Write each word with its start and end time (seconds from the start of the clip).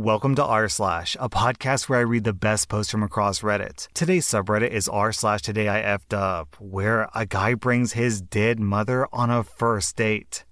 Welcome 0.00 0.34
to 0.36 0.44
r 0.46 0.66
slash, 0.70 1.14
a 1.20 1.28
podcast 1.28 1.90
where 1.90 1.98
I 1.98 2.02
read 2.04 2.24
the 2.24 2.32
best 2.32 2.70
posts 2.70 2.90
from 2.90 3.02
across 3.02 3.42
Reddit. 3.42 3.86
Today's 3.92 4.26
subreddit 4.26 4.70
is 4.70 4.88
r 4.88 5.12
slash 5.12 5.42
today 5.42 5.68
I 5.68 5.82
effed 5.82 6.16
up, 6.16 6.56
where 6.58 7.10
a 7.14 7.26
guy 7.26 7.52
brings 7.52 7.92
his 7.92 8.22
dead 8.22 8.58
mother 8.58 9.06
on 9.12 9.28
a 9.28 9.44
first 9.44 9.96
date. 9.96 10.46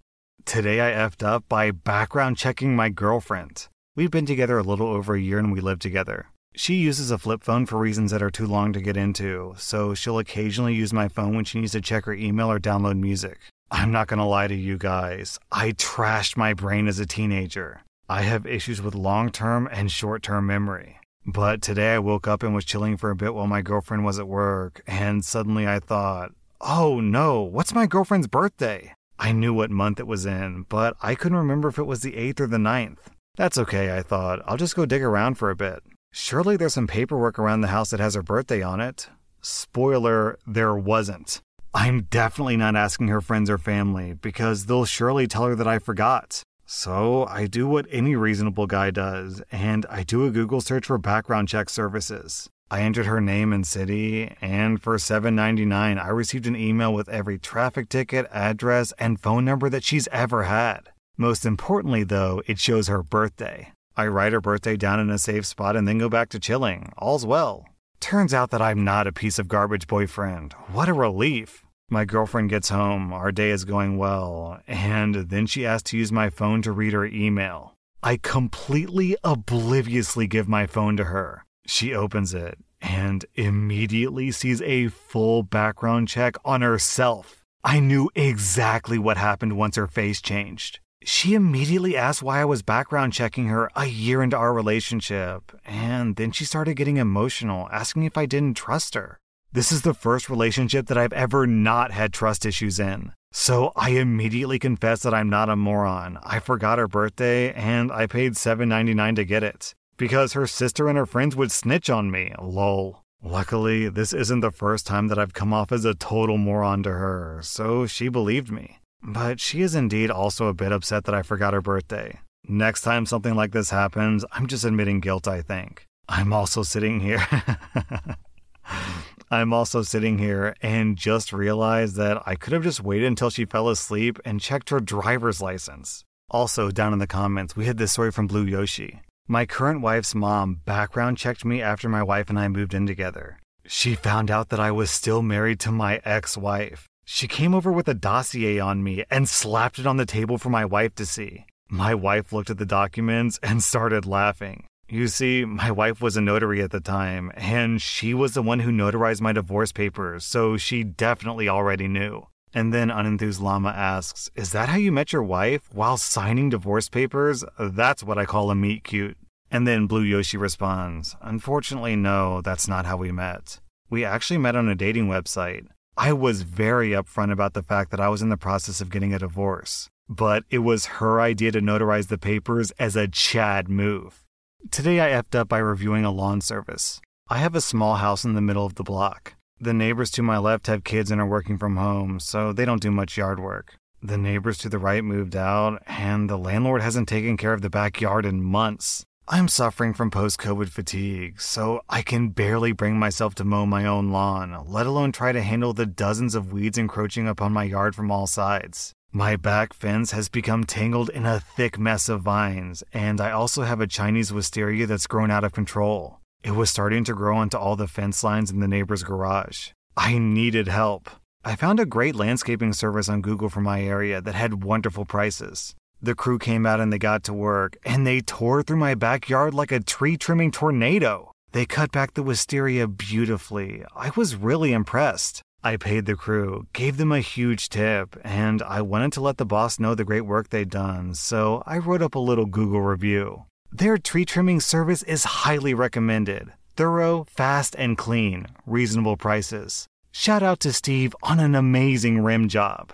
Today 0.44 0.82
I 0.82 0.90
effed 1.02 1.22
up 1.22 1.48
by 1.48 1.70
background 1.70 2.36
checking 2.36 2.76
my 2.76 2.90
girlfriend. 2.90 3.68
We've 3.96 4.10
been 4.10 4.26
together 4.26 4.58
a 4.58 4.62
little 4.62 4.88
over 4.88 5.14
a 5.14 5.20
year 5.20 5.38
and 5.38 5.50
we 5.50 5.62
live 5.62 5.78
together. 5.78 6.26
She 6.54 6.74
uses 6.74 7.10
a 7.10 7.16
flip 7.16 7.42
phone 7.42 7.64
for 7.64 7.78
reasons 7.78 8.10
that 8.10 8.22
are 8.22 8.30
too 8.30 8.46
long 8.46 8.74
to 8.74 8.82
get 8.82 8.98
into, 8.98 9.54
so 9.56 9.94
she'll 9.94 10.18
occasionally 10.18 10.74
use 10.74 10.92
my 10.92 11.08
phone 11.08 11.34
when 11.34 11.46
she 11.46 11.58
needs 11.58 11.72
to 11.72 11.80
check 11.80 12.04
her 12.04 12.12
email 12.12 12.52
or 12.52 12.60
download 12.60 13.00
music. 13.00 13.38
I'm 13.70 13.92
not 13.92 14.08
gonna 14.08 14.28
lie 14.28 14.48
to 14.48 14.54
you 14.54 14.76
guys, 14.76 15.38
I 15.50 15.72
trashed 15.72 16.36
my 16.36 16.52
brain 16.52 16.86
as 16.86 16.98
a 16.98 17.06
teenager. 17.06 17.80
I 18.10 18.22
have 18.22 18.46
issues 18.46 18.80
with 18.80 18.94
long 18.94 19.30
term 19.30 19.68
and 19.70 19.92
short 19.92 20.22
term 20.22 20.46
memory. 20.46 20.98
But 21.26 21.60
today 21.60 21.94
I 21.94 21.98
woke 21.98 22.26
up 22.26 22.42
and 22.42 22.54
was 22.54 22.64
chilling 22.64 22.96
for 22.96 23.10
a 23.10 23.16
bit 23.16 23.34
while 23.34 23.46
my 23.46 23.60
girlfriend 23.60 24.02
was 24.02 24.18
at 24.18 24.26
work, 24.26 24.80
and 24.86 25.22
suddenly 25.22 25.68
I 25.68 25.78
thought, 25.78 26.32
oh 26.62 27.00
no, 27.00 27.42
what's 27.42 27.74
my 27.74 27.86
girlfriend's 27.86 28.26
birthday? 28.26 28.94
I 29.18 29.32
knew 29.32 29.52
what 29.52 29.70
month 29.70 30.00
it 30.00 30.06
was 30.06 30.24
in, 30.24 30.64
but 30.70 30.96
I 31.02 31.14
couldn't 31.14 31.36
remember 31.36 31.68
if 31.68 31.76
it 31.76 31.84
was 31.84 32.00
the 32.00 32.12
8th 32.12 32.40
or 32.40 32.46
the 32.46 32.56
9th. 32.56 32.98
That's 33.36 33.58
okay, 33.58 33.94
I 33.94 34.02
thought. 34.02 34.40
I'll 34.46 34.56
just 34.56 34.74
go 34.74 34.86
dig 34.86 35.02
around 35.02 35.34
for 35.34 35.50
a 35.50 35.56
bit. 35.56 35.82
Surely 36.10 36.56
there's 36.56 36.74
some 36.74 36.86
paperwork 36.86 37.38
around 37.38 37.60
the 37.60 37.68
house 37.68 37.90
that 37.90 38.00
has 38.00 38.14
her 38.14 38.22
birthday 38.22 38.62
on 38.62 38.80
it. 38.80 39.10
Spoiler, 39.42 40.38
there 40.46 40.74
wasn't. 40.74 41.42
I'm 41.74 42.04
definitely 42.04 42.56
not 42.56 42.74
asking 42.74 43.08
her 43.08 43.20
friends 43.20 43.50
or 43.50 43.58
family 43.58 44.14
because 44.14 44.64
they'll 44.64 44.86
surely 44.86 45.26
tell 45.26 45.44
her 45.44 45.54
that 45.54 45.68
I 45.68 45.78
forgot. 45.78 46.42
So 46.70 47.24
I 47.24 47.46
do 47.46 47.66
what 47.66 47.86
any 47.90 48.14
reasonable 48.14 48.66
guy 48.66 48.90
does, 48.90 49.42
and 49.50 49.86
I 49.88 50.02
do 50.02 50.26
a 50.26 50.30
Google 50.30 50.60
search 50.60 50.84
for 50.84 50.98
background 50.98 51.48
check 51.48 51.70
services. 51.70 52.50
I 52.70 52.82
entered 52.82 53.06
her 53.06 53.22
name 53.22 53.54
and 53.54 53.66
city, 53.66 54.36
and 54.42 54.78
for 54.82 54.98
$7.99, 54.98 55.72
I 55.98 56.08
received 56.10 56.46
an 56.46 56.56
email 56.56 56.92
with 56.92 57.08
every 57.08 57.38
traffic 57.38 57.88
ticket, 57.88 58.26
address, 58.30 58.92
and 58.98 59.18
phone 59.18 59.46
number 59.46 59.70
that 59.70 59.82
she's 59.82 60.08
ever 60.08 60.42
had. 60.42 60.90
Most 61.16 61.46
importantly, 61.46 62.04
though, 62.04 62.42
it 62.46 62.58
shows 62.58 62.88
her 62.88 63.02
birthday. 63.02 63.72
I 63.96 64.06
write 64.08 64.34
her 64.34 64.42
birthday 64.42 64.76
down 64.76 65.00
in 65.00 65.08
a 65.08 65.16
safe 65.16 65.46
spot 65.46 65.74
and 65.74 65.88
then 65.88 65.96
go 65.96 66.10
back 66.10 66.28
to 66.28 66.38
chilling. 66.38 66.92
All's 66.98 67.24
well. 67.24 67.64
Turns 67.98 68.34
out 68.34 68.50
that 68.50 68.60
I'm 68.60 68.84
not 68.84 69.06
a 69.06 69.12
piece 69.12 69.38
of 69.38 69.48
garbage 69.48 69.86
boyfriend. 69.86 70.52
What 70.70 70.90
a 70.90 70.92
relief. 70.92 71.64
My 71.90 72.04
girlfriend 72.04 72.50
gets 72.50 72.68
home, 72.68 73.14
our 73.14 73.32
day 73.32 73.48
is 73.48 73.64
going 73.64 73.96
well, 73.96 74.60
and 74.66 75.14
then 75.14 75.46
she 75.46 75.64
asks 75.64 75.90
to 75.90 75.96
use 75.96 76.12
my 76.12 76.28
phone 76.28 76.60
to 76.62 76.72
read 76.72 76.92
her 76.92 77.06
email. 77.06 77.72
I 78.02 78.18
completely 78.18 79.16
obliviously 79.24 80.26
give 80.26 80.48
my 80.48 80.66
phone 80.66 80.98
to 80.98 81.04
her. 81.04 81.46
She 81.66 81.94
opens 81.94 82.34
it 82.34 82.58
and 82.82 83.24
immediately 83.36 84.30
sees 84.30 84.60
a 84.60 84.88
full 84.88 85.42
background 85.42 86.08
check 86.08 86.36
on 86.44 86.60
herself. 86.60 87.42
I 87.64 87.80
knew 87.80 88.10
exactly 88.14 88.98
what 88.98 89.16
happened 89.16 89.56
once 89.56 89.76
her 89.76 89.86
face 89.86 90.20
changed. 90.20 90.80
She 91.04 91.32
immediately 91.32 91.96
asked 91.96 92.22
why 92.22 92.42
I 92.42 92.44
was 92.44 92.60
background 92.60 93.14
checking 93.14 93.46
her 93.46 93.70
a 93.74 93.86
year 93.86 94.22
into 94.22 94.36
our 94.36 94.52
relationship, 94.52 95.52
and 95.64 96.16
then 96.16 96.32
she 96.32 96.44
started 96.44 96.74
getting 96.74 96.98
emotional, 96.98 97.66
asking 97.72 98.02
if 98.02 98.18
I 98.18 98.26
didn't 98.26 98.58
trust 98.58 98.94
her. 98.94 99.18
This 99.50 99.72
is 99.72 99.80
the 99.80 99.94
first 99.94 100.28
relationship 100.28 100.88
that 100.88 100.98
I've 100.98 101.14
ever 101.14 101.46
not 101.46 101.90
had 101.90 102.12
trust 102.12 102.44
issues 102.44 102.78
in. 102.78 103.12
So 103.32 103.72
I 103.74 103.90
immediately 103.90 104.58
confess 104.58 105.02
that 105.02 105.14
I'm 105.14 105.30
not 105.30 105.48
a 105.48 105.56
moron. 105.56 106.18
I 106.22 106.38
forgot 106.38 106.78
her 106.78 106.86
birthday 106.86 107.54
and 107.54 107.90
I 107.90 108.06
paid 108.06 108.34
$7.99 108.34 109.16
to 109.16 109.24
get 109.24 109.42
it. 109.42 109.74
Because 109.96 110.34
her 110.34 110.46
sister 110.46 110.86
and 110.86 110.98
her 110.98 111.06
friends 111.06 111.34
would 111.34 111.50
snitch 111.50 111.88
on 111.88 112.10
me. 112.10 112.34
Lol. 112.38 113.02
Luckily, 113.22 113.88
this 113.88 114.12
isn't 114.12 114.40
the 114.40 114.50
first 114.50 114.86
time 114.86 115.08
that 115.08 115.18
I've 115.18 115.32
come 115.32 115.54
off 115.54 115.72
as 115.72 115.86
a 115.86 115.94
total 115.94 116.36
moron 116.36 116.82
to 116.82 116.90
her, 116.90 117.40
so 117.42 117.86
she 117.86 118.08
believed 118.08 118.52
me. 118.52 118.78
But 119.02 119.40
she 119.40 119.62
is 119.62 119.74
indeed 119.74 120.10
also 120.10 120.48
a 120.48 120.54
bit 120.54 120.72
upset 120.72 121.04
that 121.04 121.14
I 121.14 121.22
forgot 121.22 121.54
her 121.54 121.62
birthday. 121.62 122.20
Next 122.46 122.82
time 122.82 123.06
something 123.06 123.34
like 123.34 123.52
this 123.52 123.70
happens, 123.70 124.26
I'm 124.30 124.46
just 124.46 124.64
admitting 124.64 125.00
guilt, 125.00 125.26
I 125.26 125.40
think. 125.40 125.86
I'm 126.06 126.34
also 126.34 126.62
sitting 126.62 127.00
here. 127.00 127.26
I'm 129.30 129.52
also 129.52 129.82
sitting 129.82 130.18
here 130.18 130.54
and 130.62 130.96
just 130.96 131.32
realized 131.32 131.96
that 131.96 132.22
I 132.24 132.34
could 132.34 132.52
have 132.54 132.62
just 132.62 132.82
waited 132.82 133.06
until 133.06 133.30
she 133.30 133.44
fell 133.44 133.68
asleep 133.68 134.18
and 134.24 134.40
checked 134.40 134.70
her 134.70 134.80
driver's 134.80 135.42
license. 135.42 136.04
Also, 136.30 136.70
down 136.70 136.92
in 136.92 136.98
the 136.98 137.06
comments, 137.06 137.54
we 137.56 137.66
had 137.66 137.78
this 137.78 137.92
story 137.92 138.10
from 138.10 138.26
Blue 138.26 138.44
Yoshi. 138.44 139.00
My 139.26 139.44
current 139.44 139.82
wife's 139.82 140.14
mom 140.14 140.60
background 140.64 141.18
checked 141.18 141.44
me 141.44 141.60
after 141.60 141.88
my 141.88 142.02
wife 142.02 142.30
and 142.30 142.38
I 142.38 142.48
moved 142.48 142.72
in 142.72 142.86
together. 142.86 143.38
She 143.66 143.94
found 143.94 144.30
out 144.30 144.48
that 144.48 144.60
I 144.60 144.70
was 144.70 144.90
still 144.90 145.20
married 145.20 145.60
to 145.60 145.72
my 145.72 146.00
ex 146.04 146.36
wife. 146.36 146.86
She 147.04 147.28
came 147.28 147.54
over 147.54 147.70
with 147.70 147.88
a 147.88 147.94
dossier 147.94 148.58
on 148.58 148.82
me 148.82 149.04
and 149.10 149.28
slapped 149.28 149.78
it 149.78 149.86
on 149.86 149.98
the 149.98 150.06
table 150.06 150.38
for 150.38 150.48
my 150.48 150.64
wife 150.64 150.94
to 150.94 151.04
see. 151.04 151.44
My 151.68 151.94
wife 151.94 152.32
looked 152.32 152.48
at 152.48 152.56
the 152.56 152.64
documents 152.64 153.38
and 153.42 153.62
started 153.62 154.06
laughing. 154.06 154.64
You 154.90 155.06
see, 155.08 155.44
my 155.44 155.70
wife 155.70 156.00
was 156.00 156.16
a 156.16 156.22
notary 156.22 156.62
at 156.62 156.70
the 156.70 156.80
time, 156.80 157.30
and 157.34 157.80
she 157.80 158.14
was 158.14 158.32
the 158.32 158.40
one 158.40 158.60
who 158.60 158.70
notarized 158.70 159.20
my 159.20 159.34
divorce 159.34 159.70
papers, 159.70 160.24
so 160.24 160.56
she 160.56 160.82
definitely 160.82 161.46
already 161.46 161.88
knew. 161.88 162.26
And 162.54 162.72
then 162.72 162.88
Unenthused 162.88 163.42
Llama 163.42 163.68
asks, 163.68 164.30
Is 164.34 164.52
that 164.52 164.70
how 164.70 164.78
you 164.78 164.90
met 164.90 165.12
your 165.12 165.22
wife? 165.22 165.68
While 165.74 165.98
signing 165.98 166.48
divorce 166.48 166.88
papers? 166.88 167.44
That's 167.58 168.02
what 168.02 168.16
I 168.16 168.24
call 168.24 168.50
a 168.50 168.54
meet 168.54 168.82
cute. 168.82 169.18
And 169.50 169.66
then 169.66 169.86
Blue 169.86 170.00
Yoshi 170.00 170.38
responds, 170.38 171.16
Unfortunately, 171.20 171.94
no, 171.94 172.40
that's 172.40 172.66
not 172.66 172.86
how 172.86 172.96
we 172.96 173.12
met. 173.12 173.60
We 173.90 174.06
actually 174.06 174.38
met 174.38 174.56
on 174.56 174.70
a 174.70 174.74
dating 174.74 175.08
website. 175.08 175.66
I 175.98 176.14
was 176.14 176.42
very 176.42 176.92
upfront 176.92 177.32
about 177.32 177.52
the 177.52 177.62
fact 177.62 177.90
that 177.90 178.00
I 178.00 178.08
was 178.08 178.22
in 178.22 178.30
the 178.30 178.38
process 178.38 178.80
of 178.80 178.88
getting 178.88 179.12
a 179.12 179.18
divorce, 179.18 179.90
but 180.08 180.44
it 180.48 180.60
was 180.60 180.86
her 180.86 181.20
idea 181.20 181.52
to 181.52 181.60
notarize 181.60 182.08
the 182.08 182.16
papers 182.16 182.70
as 182.78 182.96
a 182.96 183.06
Chad 183.06 183.68
move. 183.68 184.24
Today 184.70 185.00
I 185.00 185.20
effed 185.20 185.34
up 185.34 185.48
by 185.48 185.58
reviewing 185.58 186.04
a 186.04 186.10
lawn 186.12 186.40
service. 186.40 187.00
I 187.28 187.38
have 187.38 187.56
a 187.56 187.60
small 187.60 187.96
house 187.96 188.24
in 188.24 188.34
the 188.34 188.40
middle 188.40 188.64
of 188.64 188.76
the 188.76 188.84
block. 188.84 189.34
The 189.58 189.72
neighbors 189.72 190.08
to 190.12 190.22
my 190.22 190.38
left 190.38 190.68
have 190.68 190.84
kids 190.84 191.10
and 191.10 191.20
are 191.20 191.26
working 191.26 191.58
from 191.58 191.76
home, 191.76 192.20
so 192.20 192.52
they 192.52 192.64
don't 192.64 192.80
do 192.80 192.92
much 192.92 193.16
yard 193.16 193.40
work. 193.40 193.74
The 194.02 194.16
neighbors 194.18 194.56
to 194.58 194.68
the 194.68 194.78
right 194.78 195.02
moved 195.02 195.34
out, 195.34 195.82
and 195.86 196.30
the 196.30 196.36
landlord 196.36 196.82
hasn't 196.82 197.08
taken 197.08 197.36
care 197.36 197.54
of 197.54 197.62
the 197.62 197.70
backyard 197.70 198.24
in 198.24 198.40
months. 198.40 199.04
I'm 199.26 199.48
suffering 199.48 199.94
from 199.94 200.12
post 200.12 200.38
COVID 200.38 200.68
fatigue, 200.68 201.40
so 201.40 201.80
I 201.88 202.02
can 202.02 202.28
barely 202.28 202.70
bring 202.70 202.98
myself 202.98 203.34
to 203.36 203.44
mow 203.44 203.66
my 203.66 203.84
own 203.84 204.10
lawn, 204.12 204.64
let 204.66 204.86
alone 204.86 205.10
try 205.10 205.32
to 205.32 205.42
handle 205.42 205.72
the 205.72 205.86
dozens 205.86 206.36
of 206.36 206.52
weeds 206.52 206.78
encroaching 206.78 207.26
upon 207.26 207.52
my 207.52 207.64
yard 207.64 207.96
from 207.96 208.12
all 208.12 208.28
sides. 208.28 208.94
My 209.12 209.36
back 209.36 209.72
fence 209.72 210.10
has 210.10 210.28
become 210.28 210.64
tangled 210.64 211.08
in 211.08 211.24
a 211.24 211.40
thick 211.40 211.78
mess 211.78 212.10
of 212.10 212.20
vines, 212.20 212.84
and 212.92 213.22
I 213.22 213.30
also 213.30 213.62
have 213.62 213.80
a 213.80 213.86
Chinese 213.86 214.34
wisteria 214.34 214.86
that's 214.86 215.06
grown 215.06 215.30
out 215.30 215.44
of 215.44 215.52
control. 215.52 216.20
It 216.44 216.50
was 216.50 216.68
starting 216.68 217.04
to 217.04 217.14
grow 217.14 217.38
onto 217.38 217.56
all 217.56 217.74
the 217.74 217.88
fence 217.88 218.22
lines 218.22 218.50
in 218.50 218.60
the 218.60 218.68
neighbor's 218.68 219.02
garage. 219.02 219.70
I 219.96 220.18
needed 220.18 220.68
help. 220.68 221.08
I 221.42 221.56
found 221.56 221.80
a 221.80 221.86
great 221.86 222.16
landscaping 222.16 222.74
service 222.74 223.08
on 223.08 223.22
Google 223.22 223.48
for 223.48 223.62
my 223.62 223.80
area 223.82 224.20
that 224.20 224.34
had 224.34 224.62
wonderful 224.62 225.06
prices. 225.06 225.74
The 226.02 226.14
crew 226.14 226.38
came 226.38 226.66
out 226.66 226.78
and 226.78 226.92
they 226.92 226.98
got 226.98 227.24
to 227.24 227.32
work, 227.32 227.78
and 227.86 228.06
they 228.06 228.20
tore 228.20 228.62
through 228.62 228.76
my 228.76 228.94
backyard 228.94 229.54
like 229.54 229.72
a 229.72 229.80
tree 229.80 230.18
trimming 230.18 230.50
tornado. 230.50 231.32
They 231.52 231.64
cut 231.64 231.92
back 231.92 232.12
the 232.12 232.22
wisteria 232.22 232.86
beautifully. 232.86 233.84
I 233.96 234.12
was 234.16 234.36
really 234.36 234.74
impressed. 234.74 235.42
I 235.62 235.76
paid 235.76 236.06
the 236.06 236.14
crew, 236.14 236.68
gave 236.72 236.98
them 236.98 237.10
a 237.10 237.20
huge 237.20 237.68
tip, 237.68 238.16
and 238.22 238.62
I 238.62 238.80
wanted 238.80 239.12
to 239.14 239.20
let 239.20 239.38
the 239.38 239.44
boss 239.44 239.80
know 239.80 239.94
the 239.94 240.04
great 240.04 240.20
work 240.20 240.50
they'd 240.50 240.70
done, 240.70 241.14
so 241.14 241.64
I 241.66 241.78
wrote 241.78 242.00
up 242.00 242.14
a 242.14 242.20
little 242.20 242.46
Google 242.46 242.80
review. 242.80 243.44
Their 243.72 243.98
tree 243.98 244.24
trimming 244.24 244.60
service 244.60 245.02
is 245.02 245.24
highly 245.24 245.74
recommended. 245.74 246.52
Thorough, 246.76 247.24
fast, 247.28 247.74
and 247.76 247.98
clean. 247.98 248.46
Reasonable 248.66 249.16
prices. 249.16 249.86
Shout 250.12 250.44
out 250.44 250.60
to 250.60 250.72
Steve 250.72 251.14
on 251.24 251.40
an 251.40 251.56
amazing 251.56 252.20
rim 252.20 252.48
job. 252.48 252.92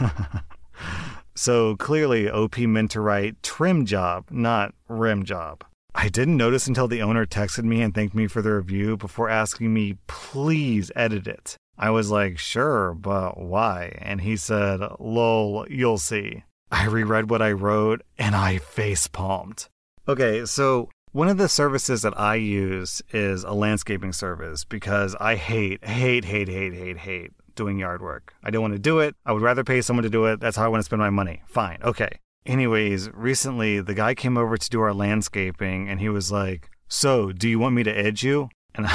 so 1.34 1.76
clearly, 1.76 2.30
OP 2.30 2.56
meant 2.58 2.90
to 2.92 3.02
write 3.02 3.42
trim 3.42 3.84
job, 3.84 4.24
not 4.30 4.74
rim 4.88 5.24
job. 5.24 5.62
I 5.94 6.08
didn't 6.08 6.36
notice 6.36 6.66
until 6.66 6.88
the 6.88 7.02
owner 7.02 7.26
texted 7.26 7.64
me 7.64 7.82
and 7.82 7.94
thanked 7.94 8.14
me 8.14 8.26
for 8.26 8.42
the 8.42 8.54
review 8.54 8.96
before 8.96 9.28
asking 9.28 9.72
me, 9.72 9.98
please 10.06 10.90
edit 10.94 11.26
it. 11.26 11.56
I 11.76 11.90
was 11.90 12.10
like, 12.10 12.38
sure, 12.38 12.94
but 12.94 13.38
why? 13.38 13.96
And 14.00 14.20
he 14.20 14.36
said, 14.36 14.80
lol, 14.98 15.66
you'll 15.68 15.98
see. 15.98 16.44
I 16.70 16.86
reread 16.86 17.30
what 17.30 17.42
I 17.42 17.52
wrote 17.52 18.02
and 18.18 18.36
I 18.36 18.58
face 18.58 19.08
palmed. 19.08 19.66
Okay, 20.06 20.44
so 20.44 20.88
one 21.12 21.28
of 21.28 21.38
the 21.38 21.48
services 21.48 22.02
that 22.02 22.18
I 22.18 22.36
use 22.36 23.02
is 23.12 23.42
a 23.42 23.52
landscaping 23.52 24.12
service 24.12 24.64
because 24.64 25.16
I 25.18 25.34
hate, 25.34 25.84
hate, 25.84 26.24
hate, 26.24 26.48
hate, 26.48 26.74
hate, 26.74 26.98
hate 26.98 27.32
doing 27.56 27.78
yard 27.78 28.00
work. 28.00 28.34
I 28.42 28.50
don't 28.50 28.62
want 28.62 28.74
to 28.74 28.78
do 28.78 29.00
it. 29.00 29.16
I 29.26 29.32
would 29.32 29.42
rather 29.42 29.64
pay 29.64 29.80
someone 29.80 30.04
to 30.04 30.10
do 30.10 30.26
it. 30.26 30.40
That's 30.40 30.56
how 30.56 30.64
I 30.64 30.68
want 30.68 30.80
to 30.80 30.84
spend 30.84 31.00
my 31.00 31.10
money. 31.10 31.42
Fine. 31.46 31.78
Okay. 31.82 32.20
Anyways, 32.46 33.10
recently 33.12 33.80
the 33.80 33.94
guy 33.94 34.14
came 34.14 34.36
over 34.38 34.56
to 34.56 34.70
do 34.70 34.80
our 34.80 34.94
landscaping 34.94 35.88
and 35.88 36.00
he 36.00 36.08
was 36.08 36.32
like, 36.32 36.70
So, 36.88 37.32
do 37.32 37.48
you 37.48 37.58
want 37.58 37.74
me 37.74 37.82
to 37.82 37.96
edge 37.96 38.22
you? 38.22 38.48
And, 38.74 38.86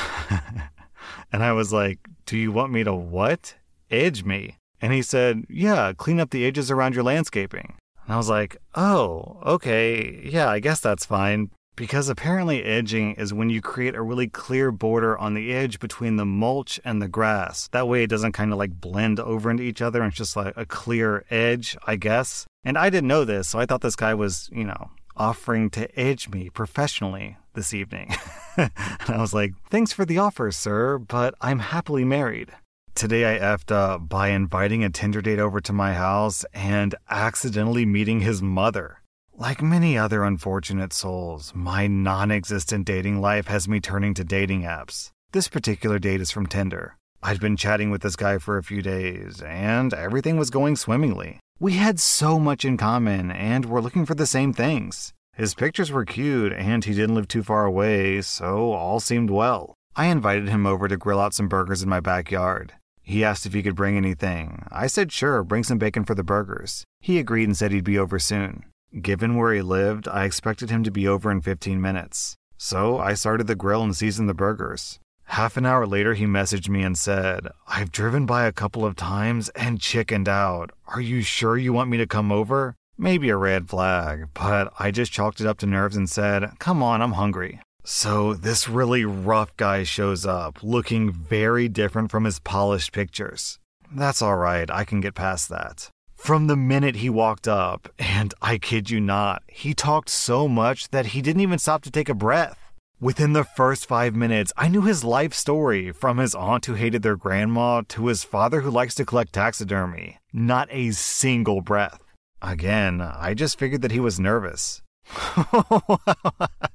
and 1.32 1.44
I 1.44 1.52
was 1.54 1.72
like, 1.72 2.00
Do 2.26 2.38
you 2.38 2.52
want 2.52 2.72
me 2.72 2.84
to 2.84 2.94
what? 2.94 3.56
Edge 3.92 4.24
me? 4.24 4.58
And 4.82 4.94
he 4.94 5.02
said, 5.02 5.46
Yeah, 5.50 5.94
clean 5.94 6.20
up 6.20 6.32
the 6.32 6.46
edges 6.46 6.72
around 6.72 6.96
your 6.96 7.04
landscaping. 7.04 7.78
And 8.04 8.14
I 8.14 8.18
was 8.18 8.30
like, 8.30 8.58
Oh, 8.74 9.40
okay, 9.46 10.22
yeah, 10.24 10.50
I 10.50 10.60
guess 10.60 10.80
that's 10.80 11.06
fine. 11.06 11.52
Because 11.76 12.08
apparently, 12.08 12.64
edging 12.64 13.16
is 13.16 13.34
when 13.34 13.50
you 13.50 13.62
create 13.62 13.96
a 13.96 14.02
really 14.02 14.28
clear 14.28 14.72
border 14.72 15.18
on 15.18 15.34
the 15.34 15.54
edge 15.54 15.80
between 15.80 16.16
the 16.16 16.26
mulch 16.26 16.80
and 16.86 17.02
the 17.02 17.10
grass. 17.10 17.68
That 17.70 17.88
way, 17.88 18.04
it 18.04 18.10
doesn't 18.10 18.32
kind 18.32 18.54
of 18.54 18.58
like 18.58 18.80
blend 18.80 19.20
over 19.20 19.52
into 19.52 19.64
each 19.64 19.82
other 19.82 20.02
and 20.02 20.10
it's 20.10 20.18
just 20.18 20.38
like 20.38 20.54
a 20.56 20.66
clear 20.66 21.26
edge, 21.30 21.78
I 21.86 21.98
guess. 21.98 22.46
And 22.64 22.78
I 22.78 22.90
didn't 22.90 23.10
know 23.10 23.26
this, 23.26 23.50
so 23.50 23.60
I 23.60 23.66
thought 23.66 23.82
this 23.82 23.98
guy 23.98 24.14
was, 24.14 24.50
you 24.54 24.64
know, 24.64 24.92
offering 25.18 25.70
to 25.72 26.00
edge 26.00 26.30
me 26.30 26.50
professionally 26.50 27.38
this 27.56 27.74
evening. 27.74 28.14
and 28.58 28.72
I 29.08 29.18
was 29.20 29.34
like, 29.34 29.54
Thanks 29.70 29.92
for 29.92 30.06
the 30.06 30.18
offer, 30.18 30.52
sir, 30.52 30.98
but 30.98 31.36
I'm 31.42 31.60
happily 31.60 32.06
married. 32.06 32.52
Today 32.96 33.36
I 33.36 33.40
effed 33.40 33.74
up 33.74 34.08
by 34.08 34.30
inviting 34.30 34.82
a 34.82 34.90
Tinder 34.90 35.22
date 35.22 35.40
over 35.40 35.60
to 35.60 35.74
my 35.74 35.94
house 35.94 36.46
and 36.54 36.96
accidentally 37.10 37.86
meeting 37.86 38.22
his 38.22 38.42
mother. 38.42 39.02
Like 39.38 39.62
many 39.62 39.98
other 39.98 40.24
unfortunate 40.24 40.94
souls, 40.94 41.52
my 41.54 41.88
non 41.88 42.32
existent 42.32 42.86
dating 42.86 43.20
life 43.20 43.48
has 43.48 43.68
me 43.68 43.82
turning 43.82 44.14
to 44.14 44.24
dating 44.24 44.62
apps. 44.62 45.12
This 45.34 45.50
particular 45.50 46.00
date 46.00 46.22
is 46.22 46.32
from 46.32 46.46
Tinder. 46.46 46.96
I'd 47.22 47.42
been 47.42 47.58
chatting 47.58 47.90
with 47.90 48.02
this 48.02 48.16
guy 48.16 48.38
for 48.38 48.58
a 48.58 48.64
few 48.64 48.82
days, 48.82 49.42
and 49.42 49.94
everything 49.94 50.38
was 50.38 50.50
going 50.50 50.78
swimmingly. 50.78 51.42
We 51.60 51.74
had 51.74 52.00
so 52.00 52.40
much 52.40 52.64
in 52.64 52.78
common, 52.78 53.30
and 53.30 53.66
were 53.66 53.82
looking 53.82 54.06
for 54.06 54.16
the 54.16 54.26
same 54.26 54.54
things. 54.54 55.12
His 55.34 55.54
pictures 55.54 55.92
were 55.92 56.06
cute, 56.06 56.54
and 56.54 56.86
he 56.86 56.94
didn't 56.94 57.16
live 57.16 57.28
too 57.28 57.44
far 57.44 57.66
away, 57.66 58.22
so 58.22 58.72
all 58.72 59.02
seemed 59.02 59.30
well. 59.30 59.74
I 59.98 60.06
invited 60.06 60.48
him 60.48 60.66
over 60.66 60.88
to 60.88 60.96
grill 60.96 61.20
out 61.20 61.34
some 61.34 61.50
burgers 61.50 61.84
in 61.84 61.90
my 61.90 62.00
backyard. 62.00 62.72
He 63.04 63.26
asked 63.26 63.46
if 63.46 63.54
he 63.54 63.64
could 63.64 63.76
bring 63.76 63.98
anything. 63.98 64.66
I 64.72 64.88
said 64.88 65.12
sure, 65.12 65.44
bring 65.44 65.64
some 65.64 65.78
bacon 65.78 66.06
for 66.06 66.16
the 66.16 66.24
burgers. 66.24 66.86
He 67.02 67.20
agreed 67.20 67.50
and 67.50 67.58
said 67.58 67.74
he'd 67.74 67.84
be 67.84 68.00
over 68.00 68.18
soon. 68.18 68.64
Given 69.02 69.36
where 69.36 69.54
he 69.54 69.62
lived, 69.62 70.08
I 70.08 70.26
expected 70.26 70.70
him 70.70 70.84
to 70.84 70.92
be 70.92 71.08
over 71.08 71.30
in 71.32 71.42
15 71.42 71.82
minutes. 71.82 72.36
So 72.58 72.98
I 72.98 73.14
started 73.14 73.48
the 73.48 73.56
grill 73.56 73.84
and 73.84 73.96
seasoned 73.96 74.30
the 74.30 74.34
burgers. 74.34 75.00
Half 75.26 75.58
an 75.58 75.66
hour 75.66 75.86
later, 75.86 76.14
he 76.14 76.26
messaged 76.26 76.70
me 76.70 76.84
and 76.84 76.98
said, 76.98 77.48
I've 77.68 77.92
driven 77.92 78.26
by 78.26 78.46
a 78.46 78.54
couple 78.54 78.86
of 78.86 78.96
times 78.96 79.50
and 79.50 79.82
chickened 79.82 80.30
out. 80.30 80.72
Are 80.88 81.02
you 81.02 81.22
sure 81.22 81.58
you 81.58 81.74
want 81.74 81.90
me 81.90 81.98
to 81.98 82.08
come 82.08 82.32
over? 82.32 82.76
Maybe 82.98 83.30
a 83.30 83.36
red 83.36 83.68
flag, 83.68 84.30
but 84.34 84.72
I 84.80 84.92
just 84.92 85.12
chalked 85.12 85.42
it 85.42 85.48
up 85.48 85.58
to 85.60 85.66
nerves 85.66 85.98
and 85.98 86.10
said, 86.10 86.52
Come 86.60 86.82
on, 86.82 87.02
I'm 87.02 87.14
hungry. 87.14 87.60
So 87.84 88.34
this 88.34 88.70
really 88.70 89.04
rough 89.04 89.56
guy 89.58 89.84
shows 89.84 90.26
up, 90.26 90.64
looking 90.64 91.12
very 91.12 91.68
different 91.68 92.10
from 92.10 92.24
his 92.24 92.40
polished 92.40 92.94
pictures. 92.94 93.60
That's 93.92 94.22
alright, 94.22 94.72
I 94.72 94.86
can 94.86 95.02
get 95.02 95.14
past 95.14 95.50
that. 95.50 95.90
From 96.16 96.48
the 96.48 96.56
minute 96.56 96.96
he 96.96 97.10
walked 97.10 97.48
up, 97.48 97.88
and 98.00 98.34
I 98.42 98.58
kid 98.58 98.90
you 98.90 99.00
not, 99.00 99.44
he 99.48 99.74
talked 99.74 100.10
so 100.10 100.48
much 100.48 100.90
that 100.90 101.08
he 101.08 101.22
didn't 101.22 101.42
even 101.42 101.60
stop 101.60 101.84
to 101.84 101.92
take 101.92 102.10
a 102.10 102.16
breath. 102.16 102.58
Within 103.00 103.34
the 103.34 103.44
first 103.44 103.86
five 103.86 104.16
minutes, 104.16 104.52
I 104.58 104.68
knew 104.68 104.82
his 104.82 105.04
life 105.04 105.34
story 105.34 105.92
from 105.92 106.18
his 106.18 106.34
aunt 106.34 106.66
who 106.66 106.74
hated 106.74 107.04
their 107.04 107.16
grandma 107.16 107.84
to 107.90 108.08
his 108.08 108.24
father 108.24 108.62
who 108.62 108.72
likes 108.72 108.96
to 108.96 109.06
collect 109.06 109.34
taxidermy. 109.34 110.18
Not 110.34 110.68
a 110.72 110.92
single 110.92 111.62
breath. 111.62 112.00
Again, 112.42 113.02
I 113.02 113.34
just 113.34 113.60
figured 113.60 113.82
that 113.84 113.92
he 113.92 114.00
was 114.00 114.20
nervous. 114.20 114.82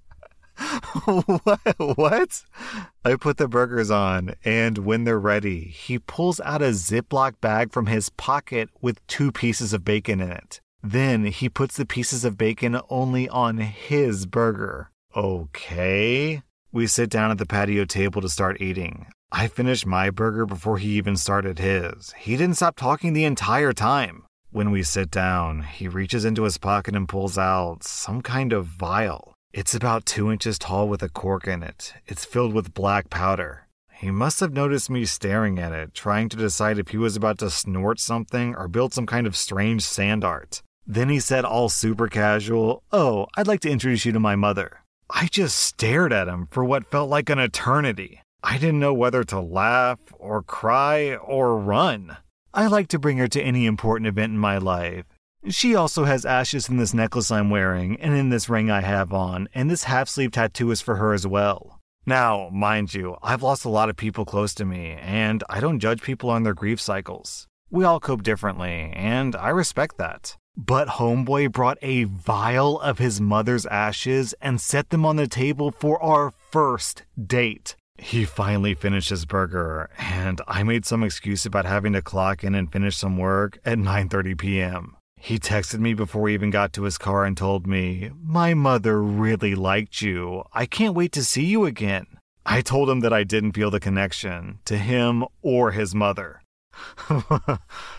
what? 1.04 1.60
what? 1.78 2.42
I 3.04 3.16
put 3.16 3.36
the 3.36 3.48
burgers 3.48 3.90
on, 3.90 4.34
and 4.44 4.78
when 4.78 5.04
they're 5.04 5.18
ready, 5.18 5.60
he 5.64 5.98
pulls 5.98 6.40
out 6.40 6.62
a 6.62 6.66
Ziploc 6.70 7.40
bag 7.40 7.72
from 7.72 7.86
his 7.86 8.10
pocket 8.10 8.68
with 8.80 9.06
two 9.06 9.32
pieces 9.32 9.72
of 9.72 9.84
bacon 9.84 10.20
in 10.20 10.30
it. 10.30 10.60
Then 10.82 11.26
he 11.26 11.48
puts 11.48 11.76
the 11.76 11.86
pieces 11.86 12.24
of 12.24 12.38
bacon 12.38 12.80
only 12.88 13.28
on 13.28 13.58
his 13.58 14.26
burger. 14.26 14.90
Okay. 15.14 16.42
We 16.72 16.86
sit 16.86 17.10
down 17.10 17.30
at 17.30 17.38
the 17.38 17.46
patio 17.46 17.84
table 17.84 18.22
to 18.22 18.28
start 18.28 18.60
eating. 18.60 19.06
I 19.32 19.48
finished 19.48 19.86
my 19.86 20.10
burger 20.10 20.46
before 20.46 20.78
he 20.78 20.90
even 20.90 21.16
started 21.16 21.58
his. 21.58 22.12
He 22.18 22.36
didn't 22.36 22.56
stop 22.56 22.76
talking 22.76 23.12
the 23.12 23.24
entire 23.24 23.72
time. 23.72 24.24
When 24.50 24.70
we 24.70 24.82
sit 24.82 25.10
down, 25.10 25.62
he 25.62 25.86
reaches 25.86 26.24
into 26.24 26.42
his 26.42 26.58
pocket 26.58 26.96
and 26.96 27.08
pulls 27.08 27.38
out 27.38 27.84
some 27.84 28.22
kind 28.22 28.52
of 28.52 28.66
vial. 28.66 29.34
It's 29.52 29.74
about 29.74 30.06
two 30.06 30.30
inches 30.30 30.60
tall 30.60 30.88
with 30.88 31.02
a 31.02 31.08
cork 31.08 31.48
in 31.48 31.64
it. 31.64 31.94
It's 32.06 32.24
filled 32.24 32.54
with 32.54 32.72
black 32.72 33.10
powder. 33.10 33.66
He 33.92 34.12
must 34.12 34.38
have 34.38 34.52
noticed 34.52 34.88
me 34.88 35.04
staring 35.04 35.58
at 35.58 35.72
it, 35.72 35.92
trying 35.92 36.28
to 36.28 36.36
decide 36.36 36.78
if 36.78 36.88
he 36.88 36.96
was 36.96 37.16
about 37.16 37.38
to 37.38 37.50
snort 37.50 37.98
something 37.98 38.54
or 38.54 38.68
build 38.68 38.94
some 38.94 39.06
kind 39.06 39.26
of 39.26 39.36
strange 39.36 39.82
sand 39.82 40.22
art. 40.22 40.62
Then 40.86 41.08
he 41.08 41.18
said, 41.18 41.44
all 41.44 41.68
super 41.68 42.06
casual, 42.06 42.84
Oh, 42.92 43.26
I'd 43.36 43.48
like 43.48 43.58
to 43.60 43.70
introduce 43.70 44.04
you 44.06 44.12
to 44.12 44.20
my 44.20 44.36
mother. 44.36 44.84
I 45.10 45.26
just 45.26 45.56
stared 45.56 46.12
at 46.12 46.28
him 46.28 46.46
for 46.52 46.64
what 46.64 46.88
felt 46.88 47.10
like 47.10 47.28
an 47.28 47.40
eternity. 47.40 48.22
I 48.44 48.56
didn't 48.56 48.78
know 48.78 48.94
whether 48.94 49.24
to 49.24 49.40
laugh 49.40 49.98
or 50.16 50.44
cry 50.44 51.16
or 51.16 51.58
run. 51.58 52.18
I 52.54 52.68
like 52.68 52.86
to 52.88 53.00
bring 53.00 53.18
her 53.18 53.28
to 53.28 53.42
any 53.42 53.66
important 53.66 54.06
event 54.06 54.32
in 54.32 54.38
my 54.38 54.58
life, 54.58 55.06
she 55.48 55.74
also 55.74 56.04
has 56.04 56.24
ashes 56.24 56.68
in 56.68 56.76
this 56.76 56.94
necklace 56.94 57.30
I'm 57.30 57.50
wearing 57.50 58.00
and 58.00 58.14
in 58.14 58.28
this 58.28 58.48
ring 58.48 58.70
I 58.70 58.80
have 58.80 59.12
on, 59.12 59.48
and 59.54 59.70
this 59.70 59.84
half 59.84 60.08
sleeve 60.08 60.32
tattoo 60.32 60.70
is 60.70 60.80
for 60.80 60.96
her 60.96 61.12
as 61.12 61.26
well. 61.26 61.80
Now, 62.06 62.48
mind 62.52 62.94
you, 62.94 63.16
I've 63.22 63.42
lost 63.42 63.64
a 63.64 63.70
lot 63.70 63.90
of 63.90 63.96
people 63.96 64.24
close 64.24 64.54
to 64.54 64.64
me, 64.64 64.96
and 65.00 65.44
I 65.48 65.60
don't 65.60 65.80
judge 65.80 66.02
people 66.02 66.30
on 66.30 66.42
their 66.42 66.54
grief 66.54 66.80
cycles. 66.80 67.46
We 67.70 67.84
all 67.84 68.00
cope 68.00 68.22
differently, 68.22 68.92
and 68.94 69.36
I 69.36 69.50
respect 69.50 69.98
that. 69.98 70.36
But 70.56 70.88
Homeboy 70.88 71.52
brought 71.52 71.78
a 71.82 72.04
vial 72.04 72.80
of 72.80 72.98
his 72.98 73.20
mother's 73.20 73.66
ashes 73.66 74.34
and 74.40 74.60
set 74.60 74.90
them 74.90 75.06
on 75.06 75.16
the 75.16 75.28
table 75.28 75.70
for 75.70 76.02
our 76.02 76.32
first 76.50 77.04
date. 77.22 77.76
He 77.96 78.24
finally 78.24 78.74
finished 78.74 79.10
his 79.10 79.26
burger, 79.26 79.90
and 79.98 80.40
I 80.48 80.62
made 80.62 80.86
some 80.86 81.04
excuse 81.04 81.46
about 81.46 81.66
having 81.66 81.92
to 81.92 82.02
clock 82.02 82.42
in 82.42 82.54
and 82.54 82.72
finish 82.72 82.96
some 82.96 83.18
work 83.18 83.58
at 83.64 83.78
9:30 83.78 84.38
p.m. 84.38 84.96
He 85.22 85.38
texted 85.38 85.80
me 85.80 85.92
before 85.92 86.28
he 86.28 86.34
even 86.34 86.48
got 86.48 86.72
to 86.72 86.84
his 86.84 86.96
car 86.96 87.26
and 87.26 87.36
told 87.36 87.66
me, 87.66 88.10
My 88.24 88.54
mother 88.54 89.02
really 89.02 89.54
liked 89.54 90.00
you. 90.00 90.44
I 90.54 90.64
can't 90.64 90.94
wait 90.94 91.12
to 91.12 91.22
see 91.22 91.44
you 91.44 91.66
again. 91.66 92.06
I 92.46 92.62
told 92.62 92.88
him 92.88 93.00
that 93.00 93.12
I 93.12 93.24
didn't 93.24 93.52
feel 93.52 93.70
the 93.70 93.80
connection 93.80 94.60
to 94.64 94.78
him 94.78 95.26
or 95.42 95.72
his 95.72 95.94
mother. 95.94 96.40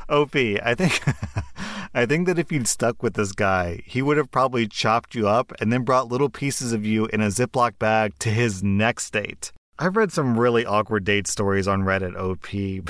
OP, 0.10 0.36
I 0.36 0.74
think 0.75 1.00
I 1.94 2.08
think 2.08 2.25
that 2.25 2.40
if 2.40 2.51
you'd 2.51 2.68
stuck 2.68 3.04
with 3.04 3.13
this 3.13 3.34
guy, 3.34 3.84
he 3.86 4.01
would 4.01 4.18
have 4.18 4.32
probably 4.32 4.68
chopped 4.68 5.13
you 5.13 5.28
up 5.28 5.54
and 5.62 5.72
then 5.72 5.84
brought 5.84 6.08
little 6.08 6.30
pieces 6.30 6.74
of 6.74 6.86
you 6.86 7.06
in 7.08 7.22
a 7.22 7.28
Ziploc 7.28 7.78
bag 7.78 8.18
to 8.20 8.32
his 8.32 8.63
next 8.63 9.13
date. 9.13 9.51
I've 9.82 9.98
read 9.98 10.12
some 10.12 10.40
really 10.40 10.64
awkward 10.64 11.06
date 11.06 11.26
stories 11.26 11.68
on 11.68 11.82
Reddit, 11.82 12.16
OP, 12.16 12.86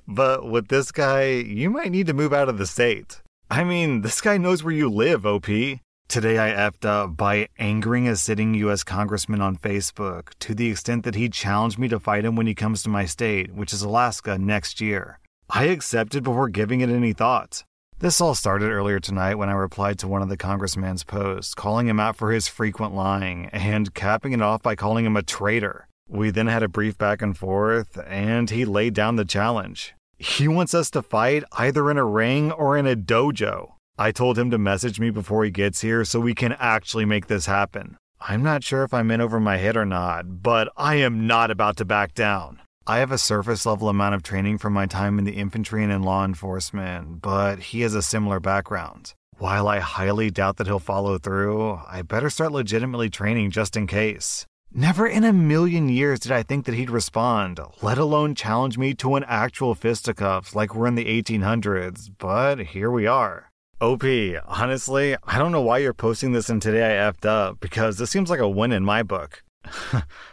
but 0.06 0.48
with 0.48 0.68
this 0.68 0.92
guy, 0.92 1.24
you 1.24 1.70
might 1.70 1.90
need 1.90 2.06
to 2.06 2.14
move 2.14 2.32
out 2.32 2.48
of 2.48 2.56
the 2.56 2.68
state. 2.68 3.20
I 3.50 3.64
mean, 3.64 4.02
this 4.02 4.20
guy 4.20 4.38
knows 4.38 4.62
where 4.62 4.72
you 4.72 4.88
live, 4.88 5.26
OP. 5.26 5.46
Today 5.46 6.38
I 6.38 6.50
effed 6.50 6.84
up 6.84 7.16
by 7.16 7.48
angering 7.58 8.06
a 8.06 8.14
sitting 8.14 8.54
US 8.54 8.84
congressman 8.84 9.40
on 9.40 9.56
Facebook 9.56 10.28
to 10.38 10.54
the 10.54 10.70
extent 10.70 11.02
that 11.02 11.16
he 11.16 11.28
challenged 11.28 11.80
me 11.80 11.88
to 11.88 11.98
fight 11.98 12.24
him 12.24 12.36
when 12.36 12.46
he 12.46 12.54
comes 12.54 12.84
to 12.84 12.88
my 12.88 13.04
state, 13.04 13.52
which 13.52 13.72
is 13.72 13.82
Alaska, 13.82 14.38
next 14.38 14.80
year. 14.80 15.18
I 15.48 15.64
accepted 15.64 16.22
before 16.22 16.48
giving 16.48 16.80
it 16.80 16.90
any 16.90 17.12
thought. 17.12 17.64
This 18.00 18.18
all 18.18 18.34
started 18.34 18.70
earlier 18.70 18.98
tonight 18.98 19.34
when 19.34 19.50
I 19.50 19.52
replied 19.52 19.98
to 19.98 20.08
one 20.08 20.22
of 20.22 20.30
the 20.30 20.38
congressman's 20.38 21.04
posts, 21.04 21.52
calling 21.52 21.86
him 21.86 22.00
out 22.00 22.16
for 22.16 22.32
his 22.32 22.48
frequent 22.48 22.94
lying 22.94 23.50
and 23.52 23.92
capping 23.92 24.32
it 24.32 24.40
off 24.40 24.62
by 24.62 24.74
calling 24.74 25.04
him 25.04 25.18
a 25.18 25.22
traitor. 25.22 25.86
We 26.08 26.30
then 26.30 26.46
had 26.46 26.62
a 26.62 26.68
brief 26.68 26.96
back 26.96 27.20
and 27.20 27.36
forth, 27.36 27.98
and 28.06 28.48
he 28.48 28.64
laid 28.64 28.94
down 28.94 29.16
the 29.16 29.26
challenge. 29.26 29.92
He 30.16 30.48
wants 30.48 30.72
us 30.72 30.88
to 30.92 31.02
fight 31.02 31.44
either 31.52 31.90
in 31.90 31.98
a 31.98 32.04
ring 32.06 32.50
or 32.52 32.74
in 32.78 32.86
a 32.86 32.96
dojo. 32.96 33.72
I 33.98 34.12
told 34.12 34.38
him 34.38 34.50
to 34.50 34.56
message 34.56 34.98
me 34.98 35.10
before 35.10 35.44
he 35.44 35.50
gets 35.50 35.82
here 35.82 36.02
so 36.06 36.20
we 36.20 36.34
can 36.34 36.52
actually 36.52 37.04
make 37.04 37.26
this 37.26 37.44
happen. 37.44 37.98
I'm 38.18 38.42
not 38.42 38.64
sure 38.64 38.82
if 38.82 38.94
I'm 38.94 39.10
in 39.10 39.20
over 39.20 39.38
my 39.38 39.58
head 39.58 39.76
or 39.76 39.84
not, 39.84 40.42
but 40.42 40.72
I 40.74 40.94
am 40.94 41.26
not 41.26 41.50
about 41.50 41.76
to 41.76 41.84
back 41.84 42.14
down. 42.14 42.60
I 42.90 42.98
have 42.98 43.12
a 43.12 43.18
surface 43.18 43.66
level 43.66 43.88
amount 43.88 44.16
of 44.16 44.24
training 44.24 44.58
from 44.58 44.72
my 44.72 44.86
time 44.86 45.20
in 45.20 45.24
the 45.24 45.34
infantry 45.34 45.84
and 45.84 45.92
in 45.92 46.02
law 46.02 46.24
enforcement, 46.24 47.22
but 47.22 47.60
he 47.60 47.82
has 47.82 47.94
a 47.94 48.02
similar 48.02 48.40
background. 48.40 49.14
While 49.38 49.68
I 49.68 49.78
highly 49.78 50.28
doubt 50.32 50.56
that 50.56 50.66
he'll 50.66 50.80
follow 50.80 51.16
through, 51.16 51.78
I 51.88 52.02
better 52.02 52.28
start 52.28 52.50
legitimately 52.50 53.08
training 53.08 53.52
just 53.52 53.76
in 53.76 53.86
case. 53.86 54.44
Never 54.74 55.06
in 55.06 55.22
a 55.22 55.32
million 55.32 55.88
years 55.88 56.18
did 56.18 56.32
I 56.32 56.42
think 56.42 56.64
that 56.64 56.74
he'd 56.74 56.90
respond, 56.90 57.60
let 57.80 57.96
alone 57.96 58.34
challenge 58.34 58.76
me 58.76 58.92
to 58.94 59.14
an 59.14 59.24
actual 59.28 59.76
fisticuffs 59.76 60.56
like 60.56 60.74
we're 60.74 60.88
in 60.88 60.96
the 60.96 61.22
1800s, 61.22 62.10
but 62.18 62.58
here 62.58 62.90
we 62.90 63.06
are. 63.06 63.52
OP, 63.80 64.02
honestly, 64.46 65.14
I 65.22 65.38
don't 65.38 65.52
know 65.52 65.62
why 65.62 65.78
you're 65.78 65.94
posting 65.94 66.32
this 66.32 66.50
in 66.50 66.58
Today 66.58 66.98
I 66.98 67.08
Effed 67.08 67.24
Up 67.24 67.60
because 67.60 67.98
this 67.98 68.10
seems 68.10 68.30
like 68.30 68.40
a 68.40 68.48
win 68.48 68.72
in 68.72 68.84
my 68.84 69.04
book. 69.04 69.44